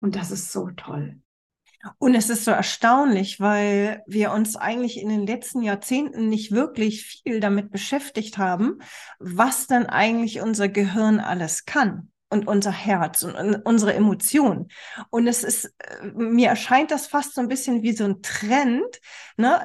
[0.00, 1.20] Und das ist so toll.
[1.98, 7.04] Und es ist so erstaunlich, weil wir uns eigentlich in den letzten Jahrzehnten nicht wirklich
[7.24, 8.78] viel damit beschäftigt haben,
[9.18, 14.68] was denn eigentlich unser Gehirn alles kann und unser Herz und, unsere Emotionen.
[15.10, 19.00] Und es ist, äh, mir erscheint das fast so ein bisschen wie so ein Trend,
[19.36, 19.60] ne,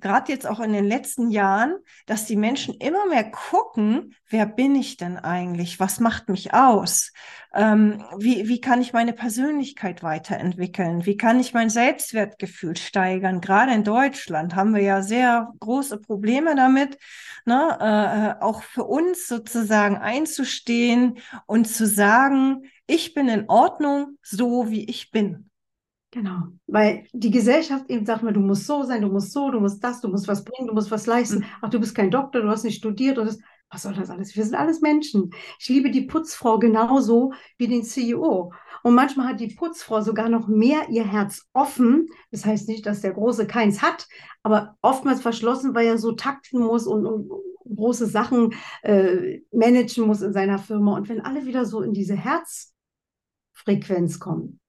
[0.00, 4.76] gerade jetzt auch in den letzten Jahren, dass die Menschen immer mehr gucken, wer bin
[4.76, 5.80] ich denn eigentlich?
[5.80, 7.12] Was macht mich aus?
[7.54, 11.04] Ähm, wie, wie kann ich meine Persönlichkeit weiterentwickeln?
[11.04, 13.40] Wie kann ich mein Selbstwertgefühl steigern?
[13.40, 16.98] Gerade in Deutschland haben wir ja sehr große Probleme damit,
[17.44, 24.18] ne, äh, äh auch für uns sozusagen einzustehen und zu sagen, ich bin in Ordnung,
[24.22, 25.50] so wie ich bin.
[26.12, 29.60] Genau, weil die Gesellschaft eben sagt mir, du musst so sein, du musst so, du
[29.60, 31.38] musst das, du musst was bringen, du musst was leisten.
[31.38, 31.44] Mhm.
[31.62, 33.38] Ach, du bist kein Doktor, du hast nicht studiert und das
[33.72, 34.36] was soll das alles?
[34.36, 35.30] Wir sind alles Menschen.
[35.58, 38.52] Ich liebe die Putzfrau genauso wie den CEO.
[38.82, 42.08] Und manchmal hat die Putzfrau sogar noch mehr ihr Herz offen.
[42.30, 44.06] Das heißt nicht, dass der Große keins hat,
[44.42, 47.30] aber oftmals verschlossen, weil er so takten muss und, und
[47.64, 50.96] große Sachen äh, managen muss in seiner Firma.
[50.96, 54.60] Und wenn alle wieder so in diese Herzfrequenz kommen,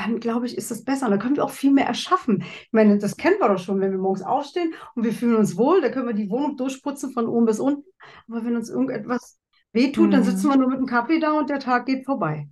[0.00, 1.06] dann glaube ich, ist das besser.
[1.06, 2.42] Und da können wir auch viel mehr erschaffen.
[2.42, 5.56] Ich meine, das kennen wir doch schon, wenn wir morgens aufstehen und wir fühlen uns
[5.56, 7.88] wohl, da können wir die Wohnung durchputzen von oben bis unten.
[8.28, 9.38] Aber wenn uns irgendetwas
[9.72, 10.10] wehtut, mhm.
[10.12, 12.48] dann sitzen wir nur mit dem Kaffee da und der Tag geht vorbei.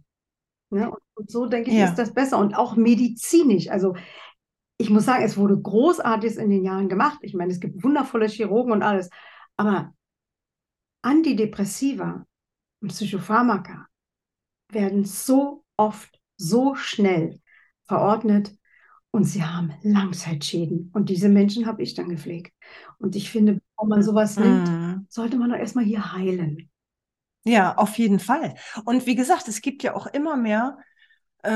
[0.70, 1.86] Ja, und, und so denke ich, ja.
[1.86, 2.38] ist das besser.
[2.38, 3.68] Und auch medizinisch.
[3.68, 3.94] Also
[4.78, 7.18] ich muss sagen, es wurde Großartiges in den Jahren gemacht.
[7.22, 9.10] Ich meine, es gibt wundervolle Chirurgen und alles.
[9.56, 9.92] Aber
[11.02, 12.24] Antidepressiva
[12.80, 13.86] und Psychopharmaka
[14.70, 17.40] werden so oft, so schnell
[17.86, 18.56] verordnet
[19.12, 20.90] und sie haben Langzeitschäden.
[20.94, 22.54] Und diese Menschen habe ich dann gepflegt.
[22.98, 25.06] Und ich finde, bevor man sowas nimmt, Mhm.
[25.08, 26.70] sollte man doch erstmal hier heilen.
[27.44, 28.54] Ja, auf jeden Fall.
[28.84, 30.78] Und wie gesagt, es gibt ja auch immer mehr
[31.44, 31.50] äh,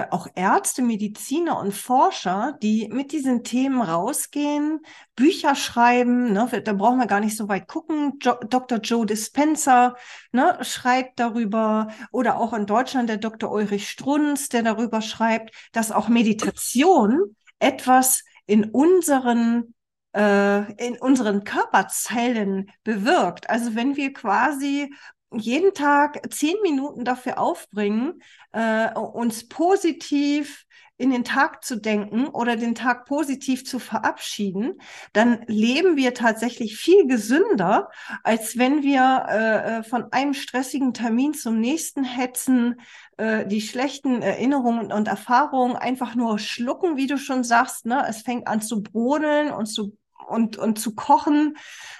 [0.00, 4.80] äh, auch Ärzte, Mediziner und Forscher, die mit diesen Themen rausgehen,
[5.16, 6.34] Bücher schreiben.
[6.34, 6.62] Ne?
[6.62, 8.18] Da brauchen wir gar nicht so weit gucken.
[8.22, 8.78] Jo Dr.
[8.78, 9.96] Joe Dispenza
[10.32, 13.50] ne, schreibt darüber oder auch in Deutschland der Dr.
[13.50, 19.74] Ulrich Strunz, der darüber schreibt, dass auch Meditation etwas in unseren
[20.14, 23.48] äh, in unseren Körperzellen bewirkt.
[23.48, 24.92] Also wenn wir quasi
[25.38, 30.66] jeden Tag zehn Minuten dafür aufbringen, äh, uns positiv
[31.02, 34.80] in den Tag zu denken oder den Tag positiv zu verabschieden,
[35.12, 37.90] dann leben wir tatsächlich viel gesünder,
[38.22, 42.80] als wenn wir äh, äh von einem stressigen Termin zum nächsten hetzen,
[43.16, 47.84] äh, die schlechten Erinnerungen und Erfahrungen einfach nur schlucken, wie du schon sagst.
[47.84, 48.04] Ne?
[48.08, 51.56] Es fängt an zu brodeln und zu und, und zu kochen.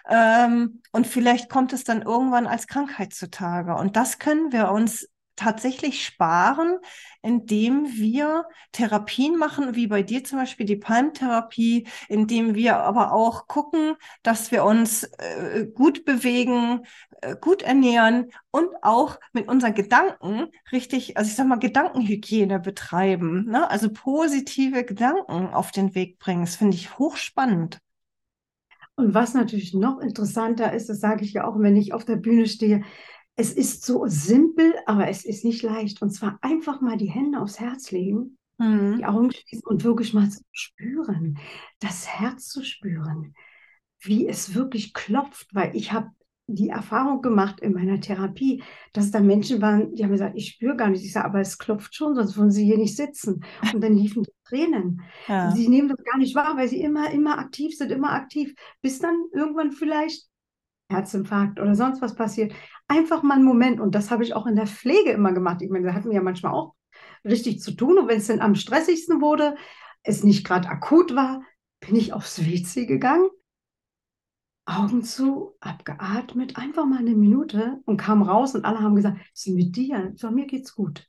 [0.08, 3.74] Ähm, und vielleicht kommt es dann irgendwann als Krankheit zutage.
[3.74, 6.78] Und das können wir uns tatsächlich sparen,
[7.22, 13.46] indem wir Therapien machen, wie bei dir zum Beispiel die Palmtherapie, indem wir aber auch
[13.46, 16.85] gucken, dass wir uns äh, gut bewegen,
[17.22, 23.46] äh, gut ernähren und auch mit unseren Gedanken richtig, also ich sag mal, Gedankenhygiene betreiben,
[23.46, 23.68] ne?
[23.70, 26.44] also positive Gedanken auf den Weg bringen.
[26.44, 27.80] Das finde ich hochspannend.
[28.96, 32.16] Und was natürlich noch interessanter ist, das sage ich ja auch, wenn ich auf der
[32.16, 32.85] Bühne stehe,
[33.37, 36.02] es ist so simpel, aber es ist nicht leicht.
[36.02, 38.98] Und zwar einfach mal die Hände aufs Herz legen, mhm.
[38.98, 41.38] die Augen schließen und wirklich mal zu spüren,
[41.81, 43.35] das Herz zu spüren,
[44.00, 46.11] wie es wirklich klopft, weil ich habe
[46.46, 50.76] die Erfahrung gemacht in meiner Therapie, dass da Menschen waren, die haben gesagt, ich spüre
[50.76, 51.05] gar nicht.
[51.05, 53.44] Ich sage, aber es klopft schon, sonst würden sie hier nicht sitzen.
[53.72, 55.02] Und dann liefen die Tränen.
[55.28, 55.50] Ja.
[55.52, 58.98] Sie nehmen das gar nicht wahr, weil sie immer, immer aktiv sind, immer aktiv, bis
[58.98, 60.28] dann irgendwann vielleicht
[60.90, 62.52] Herzinfarkt oder sonst was passiert.
[62.88, 63.81] Einfach mal einen Moment.
[63.81, 65.62] Und das habe ich auch in der Pflege immer gemacht.
[65.62, 66.74] Ich meine, da hatten wir ja manchmal auch
[67.24, 67.98] richtig zu tun.
[67.98, 69.55] Und wenn es dann am stressigsten wurde,
[70.02, 71.42] es nicht gerade akut war,
[71.81, 73.28] bin ich aufs WC gegangen
[74.64, 79.46] Augen zu, abgeatmet, einfach mal eine Minute und kam raus und alle haben gesagt, was
[79.46, 80.12] ist mit dir?
[80.16, 81.09] So, mir geht's gut.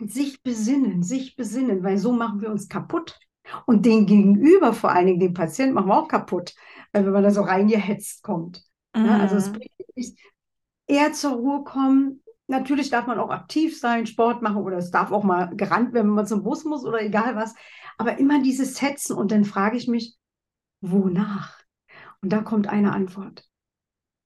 [0.00, 3.18] Sich besinnen, sich besinnen, weil so machen wir uns kaputt.
[3.64, 6.54] Und den Gegenüber, vor allen Dingen den Patienten, machen wir auch kaputt,
[6.92, 8.62] weil wenn man da so reingehetzt kommt.
[8.94, 9.06] Mhm.
[9.06, 9.52] Ja, also es mhm.
[9.54, 10.18] bringt nicht
[10.86, 12.22] eher zur Ruhe kommen.
[12.46, 16.08] Natürlich darf man auch aktiv sein, Sport machen oder es darf auch mal gerannt werden,
[16.08, 17.54] wenn man zum Bus muss oder egal was.
[17.98, 20.16] Aber immer dieses Hetzen und dann frage ich mich,
[20.80, 21.57] wonach?
[22.20, 23.48] Und da kommt eine Antwort,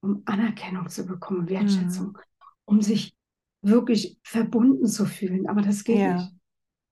[0.01, 2.19] um Anerkennung zu bekommen, Wertschätzung, mhm.
[2.65, 3.15] um sich
[3.63, 5.47] wirklich verbunden zu fühlen.
[5.49, 6.15] Aber das geht ja.
[6.15, 6.33] nicht.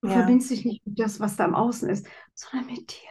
[0.01, 0.13] Du ja.
[0.15, 3.09] verbindest dich nicht mit das, was da im Außen ist, sondern mit dir.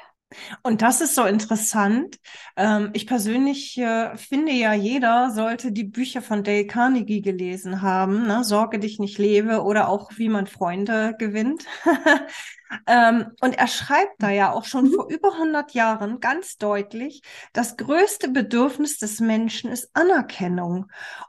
[0.63, 2.19] Und das ist so interessant.
[2.57, 8.27] Ähm, ich persönlich äh, finde ja, jeder sollte die Bücher von Dale Carnegie gelesen haben.
[8.27, 8.45] Ne?
[8.45, 11.65] Sorge dich nicht lebe oder auch wie man Freunde gewinnt.
[12.87, 14.95] ähm, und er schreibt da ja auch schon mhm.
[14.95, 20.87] vor über 100 Jahren ganz deutlich, das größte Bedürfnis des Menschen ist Anerkennung.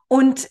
[0.07, 0.47] Und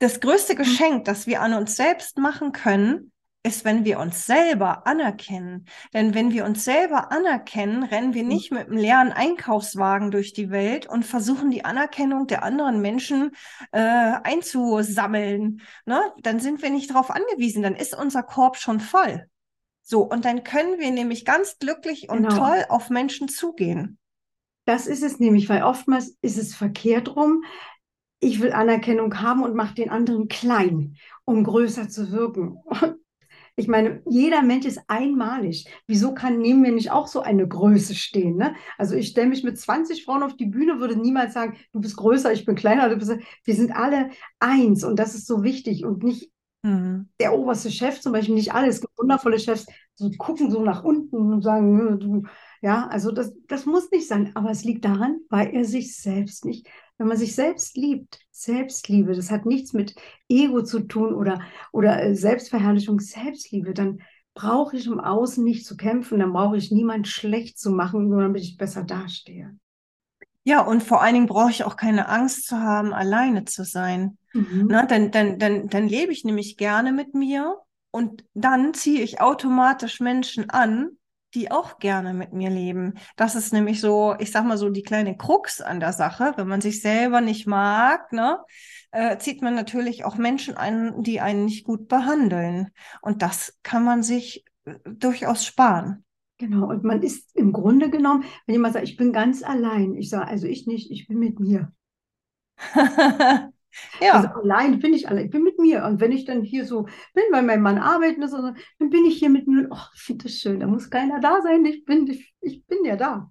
[0.00, 0.58] das größte mhm.
[0.58, 3.11] Geschenk, das wir an uns selbst machen können,
[3.44, 5.66] ist, wenn wir uns selber anerkennen.
[5.92, 10.50] Denn wenn wir uns selber anerkennen, rennen wir nicht mit einem leeren Einkaufswagen durch die
[10.50, 13.32] Welt und versuchen die Anerkennung der anderen Menschen
[13.72, 15.60] äh, einzusammeln.
[15.86, 16.00] Ne?
[16.22, 19.26] Dann sind wir nicht darauf angewiesen, dann ist unser Korb schon voll.
[19.82, 22.36] So, und dann können wir nämlich ganz glücklich und genau.
[22.36, 23.98] toll auf Menschen zugehen.
[24.64, 27.42] Das ist es nämlich, weil oftmals ist es verkehrt rum.
[28.20, 32.58] Ich will Anerkennung haben und mache den anderen klein, um größer zu wirken.
[32.64, 33.01] Und
[33.56, 35.66] ich meine, jeder Mensch ist einmalig.
[35.86, 38.36] Wieso kann neben mir nicht auch so eine Größe stehen?
[38.36, 38.54] Ne?
[38.78, 41.96] Also ich stelle mich mit 20 Frauen auf die Bühne, würde niemals sagen, du bist
[41.96, 42.88] größer, ich bin kleiner.
[42.88, 43.12] Du bist,
[43.44, 44.10] wir sind alle
[44.40, 47.10] eins und das ist so wichtig und nicht mhm.
[47.20, 48.68] der oberste Chef zum Beispiel, nicht alle.
[48.68, 52.22] Es gibt wundervolle Chefs, so gucken so nach unten und sagen, du,
[52.62, 56.46] ja, also das, das muss nicht sein, aber es liegt daran, weil er sich selbst
[56.46, 56.66] nicht
[56.98, 59.94] wenn man sich selbst liebt, Selbstliebe, das hat nichts mit
[60.28, 61.40] Ego zu tun oder,
[61.72, 64.00] oder äh, Selbstverherrlichung, Selbstliebe, dann
[64.34, 68.22] brauche ich im Außen nicht zu kämpfen, dann brauche ich niemand schlecht zu machen, nur
[68.22, 69.56] damit ich besser dastehe.
[70.44, 74.18] Ja, und vor allen Dingen brauche ich auch keine Angst zu haben, alleine zu sein.
[74.32, 74.66] Mhm.
[74.68, 77.58] Na, dann, dann, dann, dann lebe ich nämlich gerne mit mir
[77.90, 80.96] und dann ziehe ich automatisch Menschen an,
[81.34, 82.94] die auch gerne mit mir leben.
[83.16, 86.32] Das ist nämlich so, ich sag mal so die kleine Krux an der Sache.
[86.36, 88.38] Wenn man sich selber nicht mag, ne,
[88.90, 92.70] äh, zieht man natürlich auch Menschen ein, die einen nicht gut behandeln.
[93.00, 96.04] Und das kann man sich äh, durchaus sparen.
[96.38, 100.10] Genau, und man ist im Grunde genommen, wenn jemand sagt, ich bin ganz allein, ich
[100.10, 101.72] sage, also ich nicht, ich bin mit mir.
[104.00, 104.14] Ja.
[104.14, 105.84] Also allein bin ich allein, ich bin mit mir.
[105.84, 106.82] Und wenn ich dann hier so
[107.14, 109.68] bin, weil mein Mann arbeiten ist, dann bin ich hier mit mir.
[109.70, 111.64] Oh, ich finde das schön, da muss keiner da sein.
[111.64, 113.30] Ich bin, ich, ich bin ja da.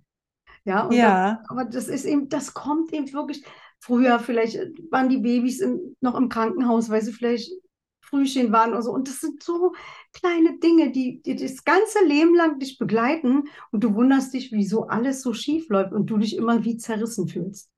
[0.64, 1.36] Ja, ja.
[1.36, 3.44] Das, aber das ist eben, das kommt eben wirklich.
[3.80, 4.60] Früher vielleicht
[4.92, 7.52] waren die Babys in, noch im Krankenhaus, weil sie vielleicht
[8.12, 8.92] Frühchen waren oder so.
[8.92, 9.74] Und das sind so
[10.14, 14.88] kleine Dinge, die, die das ganze Leben lang dich begleiten und du wunderst dich, wieso
[14.88, 17.71] alles so schief läuft und du dich immer wie zerrissen fühlst.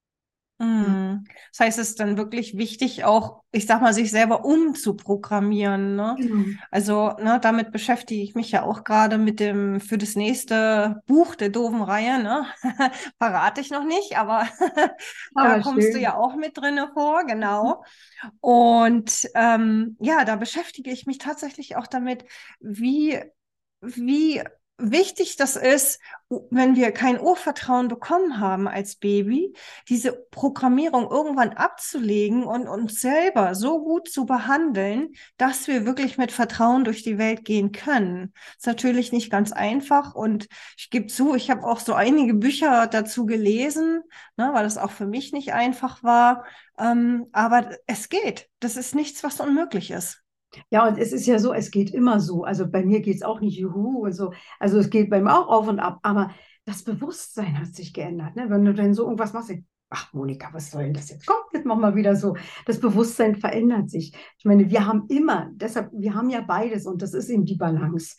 [0.64, 1.26] Mhm.
[1.52, 5.96] Das heißt, es ist dann wirklich wichtig, auch, ich sag mal, sich selber umzuprogrammieren.
[5.96, 6.16] Ne?
[6.18, 6.60] Mhm.
[6.72, 11.36] Also, ne, damit beschäftige ich mich ja auch gerade mit dem für das nächste Buch
[11.36, 12.22] der doofen Reihe.
[12.24, 12.46] Ne?
[13.20, 14.48] Verrate ich noch nicht, aber,
[15.36, 15.94] da kommst schön.
[15.94, 17.84] du ja auch mit drin vor, genau.
[18.40, 22.24] Und ähm, ja, da beschäftige ich mich tatsächlich auch damit,
[22.60, 23.20] wie,
[23.82, 24.42] wie
[24.92, 26.00] wichtig das ist,
[26.50, 29.54] wenn wir kein Urvertrauen bekommen haben als Baby,
[29.88, 36.32] diese Programmierung irgendwann abzulegen und uns selber so gut zu behandeln, dass wir wirklich mit
[36.32, 38.34] Vertrauen durch die Welt gehen können.
[38.58, 42.88] Ist natürlich nicht ganz einfach und ich gebe zu, ich habe auch so einige Bücher
[42.88, 44.02] dazu gelesen,
[44.38, 46.46] ne, weil das auch für mich nicht einfach war.
[46.80, 48.50] Ähm, aber es geht.
[48.60, 50.23] Das ist nichts, was unmöglich ist.
[50.70, 52.44] Ja, und es ist ja so, es geht immer so.
[52.44, 54.34] Also bei mir geht es auch nicht juhu und so.
[54.60, 56.00] Also es geht bei mir auch auf und ab.
[56.04, 56.32] Aber
[56.66, 58.36] das Bewusstsein hat sich geändert.
[58.36, 58.50] Ne?
[58.50, 59.52] Wenn du dann so irgendwas machst,
[59.90, 61.28] ach Monika, was soll denn das jetzt?
[61.28, 62.36] Komm, jetzt mach mal wieder so.
[62.66, 64.16] Das Bewusstsein verändert sich.
[64.38, 67.58] Ich meine, wir haben immer, deshalb, wir haben ja beides und das ist eben die
[67.58, 68.16] Balance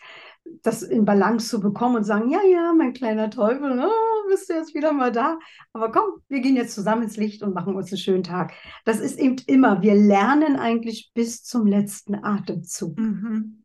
[0.63, 4.55] das in Balance zu bekommen und sagen, ja, ja, mein kleiner Teufel, oh, bist du
[4.55, 5.39] jetzt wieder mal da?
[5.73, 8.53] Aber komm, wir gehen jetzt zusammen ins Licht und machen uns einen schönen Tag.
[8.85, 12.99] Das ist eben immer, wir lernen eigentlich bis zum letzten Atemzug.
[12.99, 13.65] Mhm.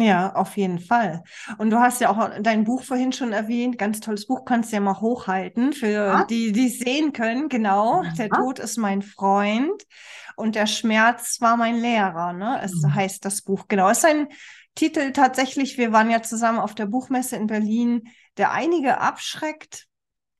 [0.00, 1.24] Ja, auf jeden Fall.
[1.58, 4.76] Und du hast ja auch dein Buch vorhin schon erwähnt, ganz tolles Buch, kannst du
[4.76, 6.24] ja mal hochhalten für ja.
[6.24, 7.48] die, die es sehen können.
[7.48, 8.12] Genau, ja.
[8.12, 9.82] der Tod ist mein Freund
[10.36, 12.32] und der Schmerz war mein Lehrer.
[12.32, 12.60] Ne?
[12.62, 12.94] Es mhm.
[12.94, 13.64] heißt das Buch.
[13.66, 14.28] Genau, es ist ein
[14.76, 18.04] Titel tatsächlich, wir waren ja zusammen auf der Buchmesse in Berlin,
[18.38, 19.86] der einige abschreckt.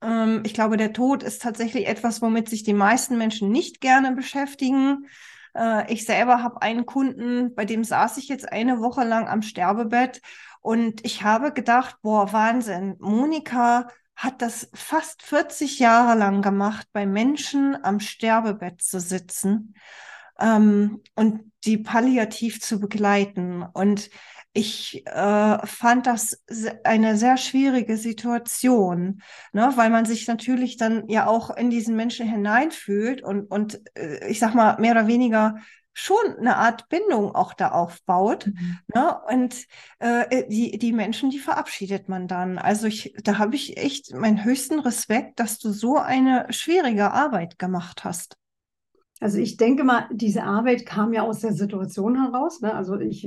[0.02, 4.12] Ähm, ich glaube, der Tod ist tatsächlich etwas, womit sich die meisten Menschen nicht gerne
[4.12, 5.08] beschäftigen.
[5.54, 9.42] Äh, ich selber habe einen Kunden, bei dem saß ich jetzt eine Woche lang am
[9.42, 10.20] Sterbebett
[10.60, 17.06] und ich habe gedacht, boah, Wahnsinn, Monika hat das fast 40 Jahre lang gemacht, bei
[17.06, 19.74] Menschen am Sterbebett zu sitzen
[20.40, 23.62] ähm, und die palliativ zu begleiten.
[23.62, 24.10] Und
[24.52, 26.42] ich äh, fand das
[26.84, 29.72] eine sehr schwierige Situation, ne?
[29.76, 34.38] weil man sich natürlich dann ja auch in diesen Menschen hineinfühlt und, und äh, ich
[34.38, 35.56] sag mal, mehr oder weniger
[35.92, 38.46] schon eine Art Bindung auch da aufbaut.
[38.46, 38.78] Mhm.
[38.94, 39.20] Ne?
[39.28, 39.66] Und
[39.98, 42.58] äh, die, die Menschen, die verabschiedet man dann.
[42.58, 47.58] Also ich, da habe ich echt meinen höchsten Respekt, dass du so eine schwierige Arbeit
[47.58, 48.36] gemacht hast.
[49.20, 52.60] Also ich denke mal, diese Arbeit kam ja aus der Situation heraus.
[52.60, 52.72] Ne?
[52.74, 53.24] Also ich,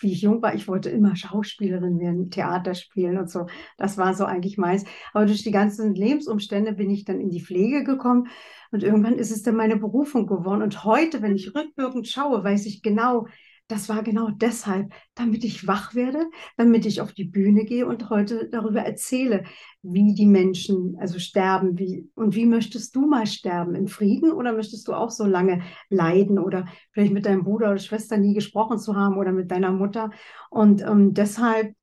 [0.00, 3.46] wie ich jung war, ich wollte immer Schauspielerin werden, Theater spielen und so.
[3.78, 4.84] Das war so eigentlich meins.
[5.12, 8.28] Aber durch die ganzen Lebensumstände bin ich dann in die Pflege gekommen
[8.72, 10.62] und irgendwann ist es dann meine Berufung geworden.
[10.62, 13.26] Und heute, wenn ich rückwirkend schaue, weiß ich genau,
[13.70, 18.10] das war genau deshalb, damit ich wach werde, damit ich auf die Bühne gehe und
[18.10, 19.44] heute darüber erzähle,
[19.82, 23.76] wie die Menschen also sterben, wie und wie möchtest du mal sterben?
[23.76, 27.78] In Frieden oder möchtest du auch so lange leiden oder vielleicht mit deinem Bruder oder
[27.78, 30.10] Schwester nie gesprochen zu haben oder mit deiner Mutter?
[30.50, 31.74] Und ähm, deshalb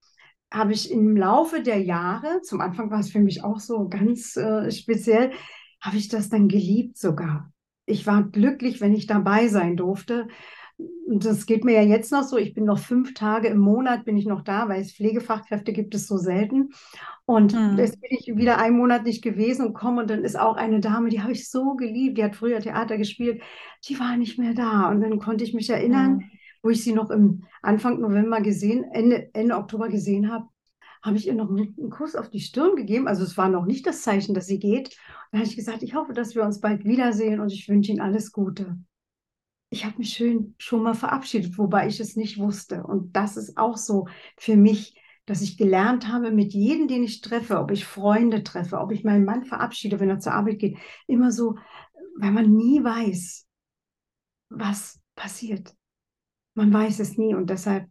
[0.51, 4.35] habe ich im Laufe der Jahre, zum Anfang war es für mich auch so ganz
[4.35, 5.31] äh, speziell,
[5.81, 7.51] habe ich das dann geliebt sogar.
[7.85, 10.27] Ich war glücklich, wenn ich dabei sein durfte
[11.07, 12.37] das geht mir ja jetzt noch so.
[12.37, 15.95] Ich bin noch fünf Tage im Monat bin ich noch da, weil es Pflegefachkräfte gibt
[15.95, 16.69] es so selten.
[17.25, 17.77] Und mhm.
[17.77, 20.79] jetzt bin ich wieder einen Monat nicht gewesen und komme und dann ist auch eine
[20.79, 23.41] Dame, die habe ich so geliebt, die hat früher Theater gespielt,
[23.87, 24.89] die war nicht mehr da.
[24.89, 26.23] Und dann konnte ich mich erinnern, mhm.
[26.61, 30.45] wo ich sie noch im Anfang November gesehen, Ende, Ende Oktober gesehen habe,
[31.01, 33.07] habe ich ihr noch einen Kuss auf die Stirn gegeben.
[33.07, 34.95] Also es war noch nicht das Zeichen, dass sie geht.
[35.31, 38.01] Da habe ich gesagt, ich hoffe, dass wir uns bald wiedersehen und ich wünsche Ihnen
[38.01, 38.77] alles Gute
[39.69, 42.83] ich habe mich schön schon mal verabschiedet, wobei ich es nicht wusste.
[42.83, 44.07] Und das ist auch so
[44.37, 44.95] für mich,
[45.25, 49.03] dass ich gelernt habe, mit jedem, den ich treffe, ob ich Freunde treffe, ob ich
[49.03, 51.57] meinen Mann verabschiede, wenn er zur Arbeit geht, immer so,
[52.17, 53.45] weil man nie weiß,
[54.49, 55.75] was passiert.
[56.53, 57.89] Man weiß es nie und deshalb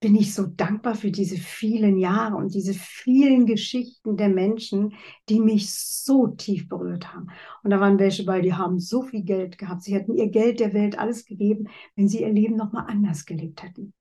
[0.00, 4.94] bin ich so dankbar für diese vielen Jahre und diese vielen Geschichten der Menschen,
[5.28, 7.28] die mich so tief berührt haben.
[7.64, 9.82] Und da waren welche bei, die haben so viel Geld gehabt.
[9.82, 13.62] Sie hätten ihr Geld der Welt alles gegeben, wenn sie ihr Leben nochmal anders gelebt
[13.62, 13.92] hätten.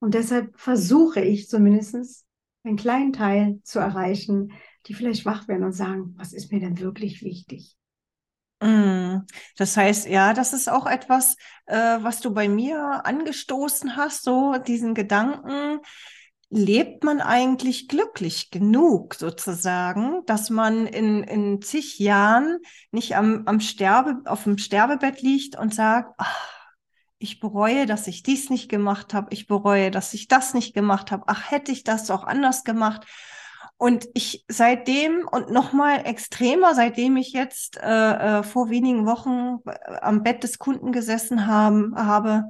[0.00, 2.26] Und deshalb versuche ich zumindest
[2.64, 4.52] einen kleinen Teil zu erreichen,
[4.86, 7.77] die vielleicht wach werden und sagen, was ist mir denn wirklich wichtig?
[8.60, 9.18] Mm.
[9.56, 11.36] Das heißt, ja, das ist auch etwas,
[11.66, 15.80] äh, was du bei mir angestoßen hast, so diesen Gedanken,
[16.50, 22.58] lebt man eigentlich glücklich genug sozusagen, dass man in, in zig Jahren
[22.90, 26.48] nicht am, am Sterbe, auf dem Sterbebett liegt und sagt, ach,
[27.18, 31.10] ich bereue, dass ich dies nicht gemacht habe, ich bereue, dass ich das nicht gemacht
[31.10, 33.06] habe, ach, hätte ich das doch anders gemacht.
[33.78, 39.98] Und ich seitdem und nochmal extremer, seitdem ich jetzt äh, äh, vor wenigen Wochen äh,
[40.00, 42.44] am Bett des Kunden gesessen haben, habe,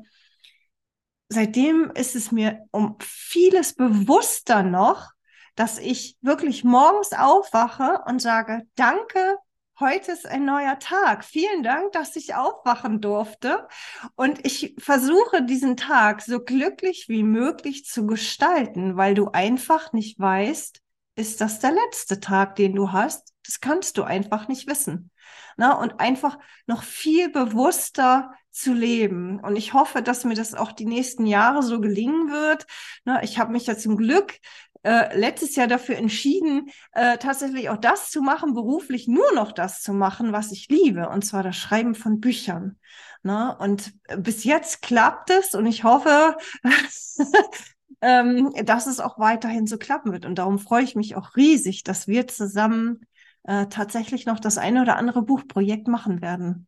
[1.29, 5.11] seitdem ist es mir um vieles bewusster noch,
[5.55, 9.37] dass ich wirklich morgens aufwache und sage, danke,
[9.79, 11.27] heute ist ein neuer Tag.
[11.27, 13.69] Vielen Dank, dass ich aufwachen durfte.
[14.15, 20.19] Und ich versuche diesen Tag so glücklich wie möglich zu gestalten, weil du einfach nicht
[20.19, 20.81] weißt,
[21.19, 23.33] ist das der letzte Tag, den du hast?
[23.45, 25.11] Das kannst du einfach nicht wissen.
[25.57, 29.41] Na, und einfach noch viel bewusster zu leben.
[29.41, 32.67] Und ich hoffe, dass mir das auch die nächsten Jahre so gelingen wird.
[33.05, 34.39] Na, ich habe mich ja zum Glück
[34.85, 39.83] äh, letztes Jahr dafür entschieden, äh, tatsächlich auch das zu machen, beruflich nur noch das
[39.83, 42.79] zu machen, was ich liebe, und zwar das Schreiben von Büchern.
[43.25, 46.37] Na, und bis jetzt klappt es und ich hoffe,
[48.01, 50.27] ähm, dass es auch weiterhin so klappen wird.
[50.27, 53.01] Und darum freue ich mich auch riesig, dass wir zusammen
[53.45, 56.67] äh, tatsächlich noch das eine oder andere Buchprojekt machen werden.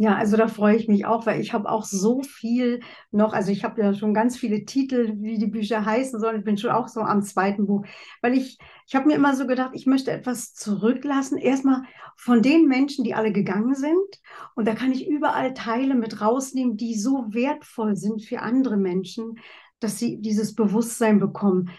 [0.00, 2.78] Ja, also da freue ich mich auch, weil ich habe auch so viel
[3.10, 6.38] noch, also ich habe ja schon ganz viele Titel, wie die Bücher heißen sollen.
[6.38, 7.84] Ich bin schon auch so am zweiten Buch,
[8.22, 11.36] weil ich, ich habe mir immer so gedacht, ich möchte etwas zurücklassen.
[11.36, 11.82] Erstmal
[12.14, 14.20] von den Menschen, die alle gegangen sind.
[14.54, 19.40] Und da kann ich überall Teile mit rausnehmen, die so wertvoll sind für andere Menschen,
[19.80, 21.70] dass sie dieses Bewusstsein bekommen.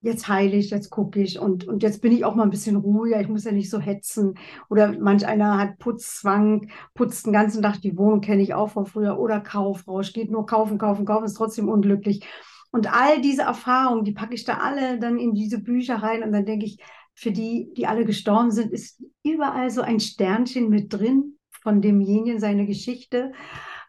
[0.00, 2.74] Jetzt heile ich, jetzt gucke ich und, und jetzt bin ich auch mal ein bisschen
[2.74, 4.34] ruhiger, ich muss ja nicht so hetzen.
[4.68, 8.86] Oder manch einer hat Putzzwang, putzt den ganzen Tag die Wohnung, kenne ich auch von
[8.86, 9.18] früher.
[9.18, 12.26] Oder Kaufrausch, geht nur kaufen, kaufen, kaufen, ist trotzdem unglücklich.
[12.72, 16.32] Und all diese Erfahrungen, die packe ich da alle dann in diese Bücher rein und
[16.32, 16.78] dann denke ich,
[17.14, 22.40] für die, die alle gestorben sind, ist überall so ein Sternchen mit drin von demjenigen
[22.40, 23.32] seine Geschichte.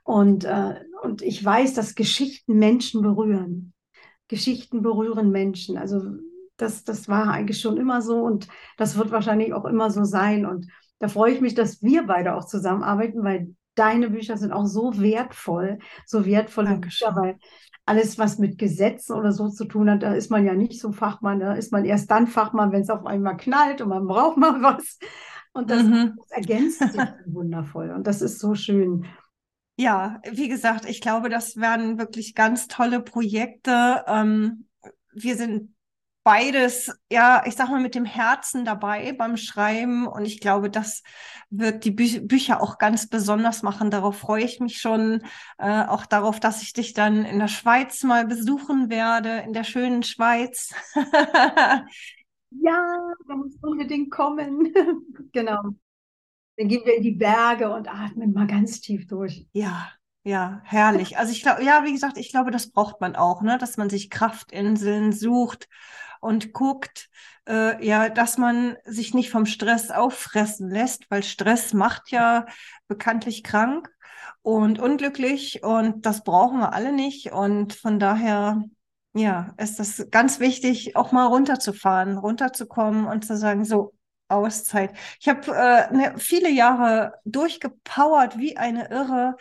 [0.03, 3.73] Und, äh, und ich weiß, dass Geschichten Menschen berühren.
[4.29, 5.77] Geschichten berühren Menschen.
[5.77, 6.01] Also
[6.57, 8.47] das, das war eigentlich schon immer so und
[8.77, 10.45] das wird wahrscheinlich auch immer so sein.
[10.45, 10.67] Und
[10.99, 14.99] da freue ich mich, dass wir beide auch zusammenarbeiten, weil deine Bücher sind auch so
[14.99, 17.37] wertvoll, so wertvolle Bücher, weil
[17.85, 20.93] alles, was mit Gesetzen oder so zu tun hat, da ist man ja nicht so
[20.93, 24.37] Fachmann, da ist man erst dann Fachmann, wenn es auf einmal knallt und man braucht
[24.37, 24.99] mal was.
[25.51, 26.13] Und das, mhm.
[26.17, 29.05] das ergänzt sich wundervoll und das ist so schön.
[29.75, 34.03] Ja, wie gesagt, ich glaube, das werden wirklich ganz tolle Projekte.
[34.07, 34.67] Ähm,
[35.13, 35.75] wir sind
[36.23, 40.07] beides, ja, ich sag mal, mit dem Herzen dabei beim Schreiben.
[40.07, 41.03] Und ich glaube, das
[41.49, 43.91] wird die Bü Bücher auch ganz besonders machen.
[43.91, 45.21] Darauf freue ich mich schon.
[45.57, 49.63] Äh, auch darauf, dass ich dich dann in der Schweiz mal besuchen werde, in der
[49.63, 50.73] schönen Schweiz.
[52.51, 52.97] ja,
[53.27, 54.71] da muss unbedingt kommen.
[55.33, 55.73] genau.
[56.57, 59.45] Dann gehen wir in die Berge und atmen mal ganz tief durch.
[59.53, 59.89] Ja,
[60.23, 61.17] ja, herrlich.
[61.17, 63.89] Also ich glaube, ja, wie gesagt, ich glaube, das braucht man auch, ne, dass man
[63.89, 65.67] sich Kraftinseln sucht
[66.21, 67.09] und guckt,
[67.47, 72.45] äh, ja, dass man sich nicht vom Stress auffressen lässt, weil Stress macht ja
[72.87, 73.89] bekanntlich krank
[74.41, 78.63] und unglücklich und das brauchen wir alle nicht und von daher
[79.13, 83.93] ja, ist das ganz wichtig, auch mal runterzufahren, runterzukommen und zu sagen, so,
[84.33, 84.93] Auszeit.
[85.19, 89.37] Ich habe äh, ne, viele Jahre durchgepowert wie eine Irre.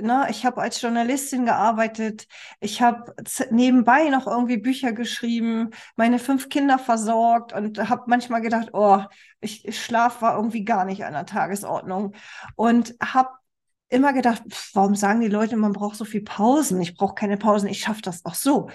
[0.00, 0.26] Ne?
[0.30, 2.26] Ich habe als Journalistin gearbeitet.
[2.60, 3.14] Ich habe
[3.50, 9.00] nebenbei noch irgendwie Bücher geschrieben, meine fünf Kinder versorgt und habe manchmal gedacht, oh,
[9.40, 12.14] ich, Schlaf war irgendwie gar nicht an der Tagesordnung.
[12.56, 13.30] Und habe
[13.88, 16.80] immer gedacht, pff, warum sagen die Leute, man braucht so viel Pausen?
[16.80, 18.70] Ich brauche keine Pausen, ich schaffe das auch so.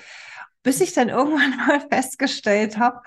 [0.64, 3.02] Bis ich dann irgendwann mal festgestellt habe,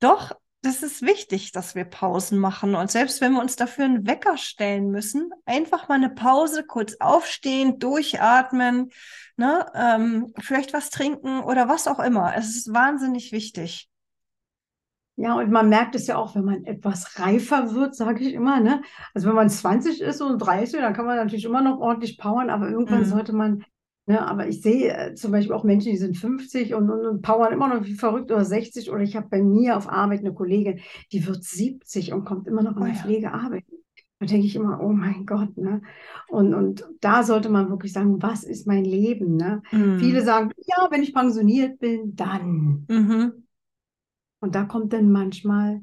[0.00, 0.32] doch,
[0.62, 2.74] das ist wichtig, dass wir Pausen machen.
[2.74, 6.96] Und selbst wenn wir uns dafür einen Wecker stellen müssen, einfach mal eine Pause, kurz
[6.98, 8.90] aufstehen, durchatmen,
[9.36, 12.34] ne, ähm, vielleicht was trinken oder was auch immer.
[12.36, 13.88] Es ist wahnsinnig wichtig.
[15.20, 18.60] Ja, und man merkt es ja auch, wenn man etwas reifer wird, sage ich immer.
[18.60, 18.82] Ne?
[19.14, 22.50] Also wenn man 20 ist und 30, dann kann man natürlich immer noch ordentlich powern,
[22.50, 23.06] aber irgendwann mhm.
[23.06, 23.64] sollte man
[24.08, 27.20] Ne, aber ich sehe äh, zum Beispiel auch Menschen, die sind 50 und, und, und
[27.20, 28.90] powern immer noch wie verrückt oder 60.
[28.90, 30.80] Oder ich habe bei mir auf Arbeit eine Kollegin,
[31.12, 33.00] die wird 70 und kommt immer noch in Oh der ja.
[33.02, 33.70] Pflege arbeiten.
[34.18, 35.82] Da denke ich immer, oh mein Gott, ne?
[36.26, 39.62] Und, und da sollte man wirklich sagen, was ist mein Leben, ne?
[39.72, 39.98] Mhm.
[39.98, 42.86] Viele sagen, ja, wenn ich pensioniert bin, dann.
[42.88, 43.44] Mhm.
[44.40, 45.82] Und da kommt dann manchmal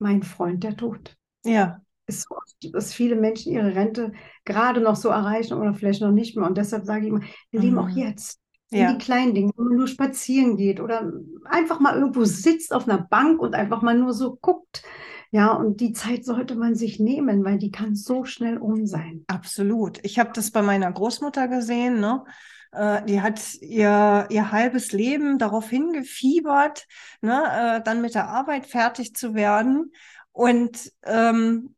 [0.00, 1.16] mein Freund der Tod.
[1.44, 1.80] Ja.
[2.06, 4.12] Ist so oft, dass viele Menschen ihre Rente
[4.44, 6.46] gerade noch so erreichen oder vielleicht noch nicht mehr.
[6.46, 7.96] Und deshalb sage ich immer, wir leben auch Mhm.
[7.96, 8.40] jetzt.
[8.70, 8.92] In Ja.
[8.92, 11.12] die kleinen Dinge, wenn man nur spazieren geht oder
[11.44, 14.82] einfach mal irgendwo sitzt auf einer Bank und einfach mal nur so guckt.
[15.30, 19.26] Ja, und die Zeit sollte man sich nehmen, weil die kann so schnell um sein.
[19.26, 19.98] Absolut.
[20.04, 22.24] Ich habe das bei meiner Großmutter gesehen, ne?
[22.72, 26.86] Äh, Die hat ihr, ihr halbes Leben darauf hingefiebert,
[27.20, 29.92] ne, äh, dann mit der Arbeit fertig zu werden
[30.32, 31.74] und ähm,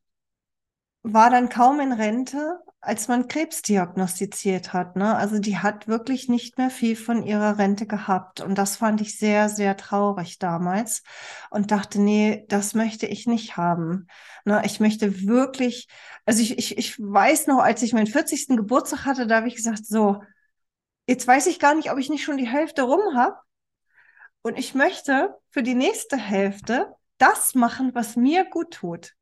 [1.04, 4.96] war dann kaum in Rente, als man Krebs diagnostiziert hat.
[4.96, 5.14] Ne?
[5.14, 8.40] Also die hat wirklich nicht mehr viel von ihrer Rente gehabt.
[8.40, 11.02] Und das fand ich sehr, sehr traurig damals
[11.50, 14.06] und dachte, nee, das möchte ich nicht haben.
[14.46, 14.62] Ne?
[14.64, 15.88] Ich möchte wirklich,
[16.24, 18.56] also ich, ich, ich weiß noch, als ich meinen 40.
[18.56, 20.22] Geburtstag hatte, da habe ich gesagt, so,
[21.06, 23.36] jetzt weiß ich gar nicht, ob ich nicht schon die Hälfte rum habe.
[24.40, 29.12] Und ich möchte für die nächste Hälfte das machen, was mir gut tut.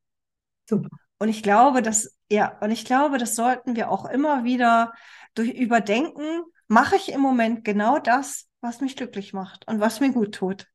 [0.68, 0.88] Super.
[1.22, 4.92] Und ich glaube, dass, ja, und ich glaube, das sollten wir auch immer wieder
[5.36, 10.10] durch überdenken, mache ich im Moment genau das, was mich glücklich macht und was mir
[10.10, 10.66] gut tut.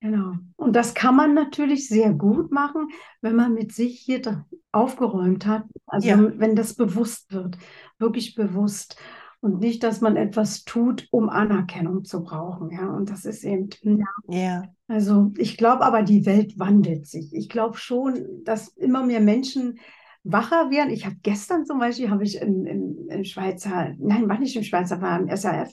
[0.00, 0.32] Genau.
[0.56, 2.88] Und das kann man natürlich sehr gut machen,
[3.20, 5.62] wenn man mit sich hier aufgeräumt hat.
[5.86, 6.18] Also Ja.
[6.36, 7.56] wenn das bewusst wird,
[8.00, 8.96] wirklich bewusst.
[9.40, 12.70] Und nicht, dass man etwas tut, um Anerkennung zu brauchen.
[12.70, 17.32] Ja, und das ist eben, ja, Ja, Also ich glaube aber, die Welt wandelt sich.
[17.34, 19.78] Ich glaube schon, dass immer mehr Menschen
[20.24, 20.90] wacher werden.
[20.90, 24.64] Ich habe gestern zum Beispiel, habe ich im, im, im Schweizer, nein, war nicht im
[24.64, 25.72] Schweizer, war im SRF,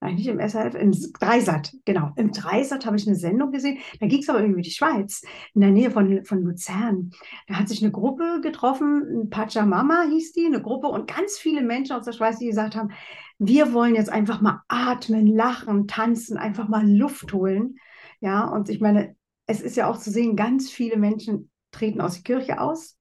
[0.00, 2.10] nein, nicht im SRF, im Dreisat, genau.
[2.16, 5.22] Im Dreisat habe ich eine Sendung gesehen, da ging es aber irgendwie die Schweiz,
[5.54, 7.10] in der Nähe von, von Luzern.
[7.46, 11.96] Da hat sich eine Gruppe getroffen, Pachamama hieß die, eine Gruppe und ganz viele Menschen
[11.96, 12.92] aus der Schweiz, die gesagt haben,
[13.38, 17.76] wir wollen jetzt einfach mal atmen, lachen, tanzen, einfach mal Luft holen.
[18.20, 22.14] Ja, und ich meine, es ist ja auch zu sehen, ganz viele Menschen treten aus
[22.14, 22.98] der Kirche aus,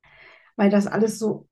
[0.56, 1.49] weil das alles so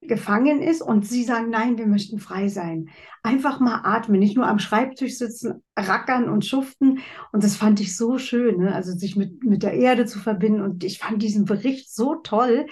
[0.00, 2.88] gefangen ist und sie sagen, nein, wir möchten frei sein.
[3.22, 7.00] Einfach mal atmen, nicht nur am Schreibtisch sitzen, rackern und schuften.
[7.32, 8.74] Und das fand ich so schön, ne?
[8.74, 10.62] also sich mit, mit der Erde zu verbinden.
[10.62, 12.66] Und ich fand diesen Bericht so toll.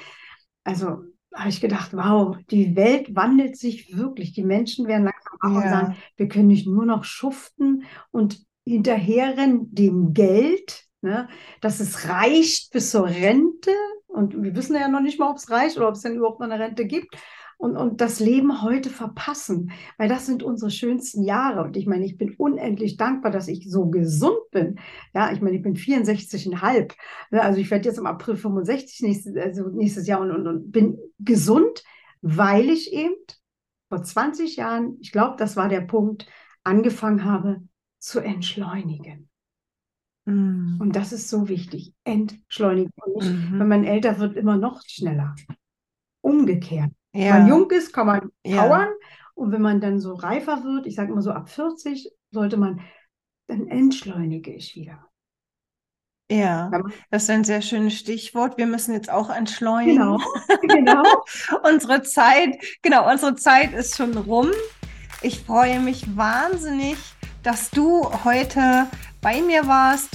[0.64, 1.03] Also
[1.35, 4.33] habe ich gedacht, wow, die Welt wandelt sich wirklich.
[4.33, 8.41] Die Menschen werden langsam wach und sagen, ja, wir können nicht nur noch schuften und
[8.64, 11.29] hinterherrennen dem Geld, ne,
[11.61, 13.70] dass es reicht bis zur Rente.
[14.16, 16.40] Und wir wissen ja noch nicht mal, ob es reicht oder ob es denn überhaupt
[16.40, 17.16] noch eine Rente gibt.
[17.58, 21.62] Und, und das Leben heute verpassen, weil das sind unsere schönsten Jahre.
[21.62, 24.78] Und ich meine, ich bin unendlich dankbar, dass ich so gesund bin.
[25.14, 26.94] Ja, ich meine, ich bin 64,5.
[27.30, 30.70] Ne, Also ich werde jetzt im April 65 nächstes, also nächstes Jahr und, und, und
[30.70, 31.82] bin gesund,
[32.20, 33.14] weil ich eben
[33.88, 36.26] vor 20 Jahren, ich glaube, das war der Punkt,
[36.62, 37.62] angefangen habe
[37.98, 39.30] zu entschleunigen.
[40.27, 40.81] Mm.
[40.81, 42.93] Und das ist so wichtig, entschleunigen.
[43.20, 43.61] Mhm.
[43.61, 45.35] wenn man älter wird, immer noch schneller.
[46.22, 46.93] Umgekehrt.
[47.12, 48.62] Wenn Ja, man jung ist, kann man Ja.
[48.66, 48.89] powern.
[49.35, 52.81] Und wenn man dann so reifer wird, ich sage immer so ab 40, sollte man,
[53.49, 55.09] dann entschleunige ich wieder.
[56.31, 58.59] ja, Wenn das ist ein sehr schönes Stichwort.
[58.59, 59.97] Wir müssen jetzt auch entschleunigen.
[59.99, 60.18] Genau,
[60.62, 61.03] genau.
[61.62, 64.51] Unsere Zeit, genau, unsere Zeit ist schon rum.
[65.22, 66.97] Ich freue mich wahnsinnig,
[67.47, 68.88] dass du heute
[69.22, 70.09] bei mir warst.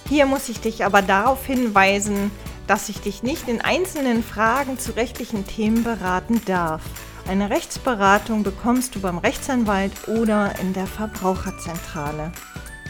[0.08, 2.32] Hier muss ich dich aber darauf hinweisen,
[2.66, 6.82] dass ich dich nicht in einzelnen Fragen zu rechtlichen Themen beraten darf.
[7.30, 12.32] Eine Rechtsberatung bekommst du beim Rechtsanwalt oder in der Verbraucherzentrale.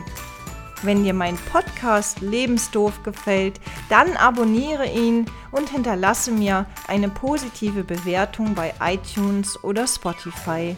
[0.83, 8.55] Wenn dir mein Podcast Lebensdorf gefällt, dann abonniere ihn und hinterlasse mir eine positive Bewertung
[8.55, 10.75] bei iTunes oder Spotify.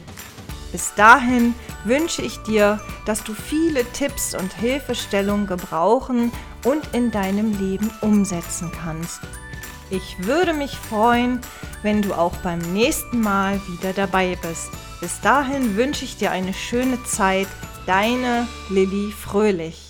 [0.73, 6.33] Bis dahin wünsche ich dir, dass du viele Tipps und Hilfestellungen gebrauchen
[6.65, 9.21] und in deinem Leben umsetzen kannst.
[9.91, 11.41] Ich würde mich freuen,
[11.83, 14.71] wenn du auch beim nächsten Mal wieder dabei bist.
[15.01, 17.49] Bis dahin wünsche ich dir eine schöne Zeit.
[17.87, 19.82] Deine Lilly Fröhlich.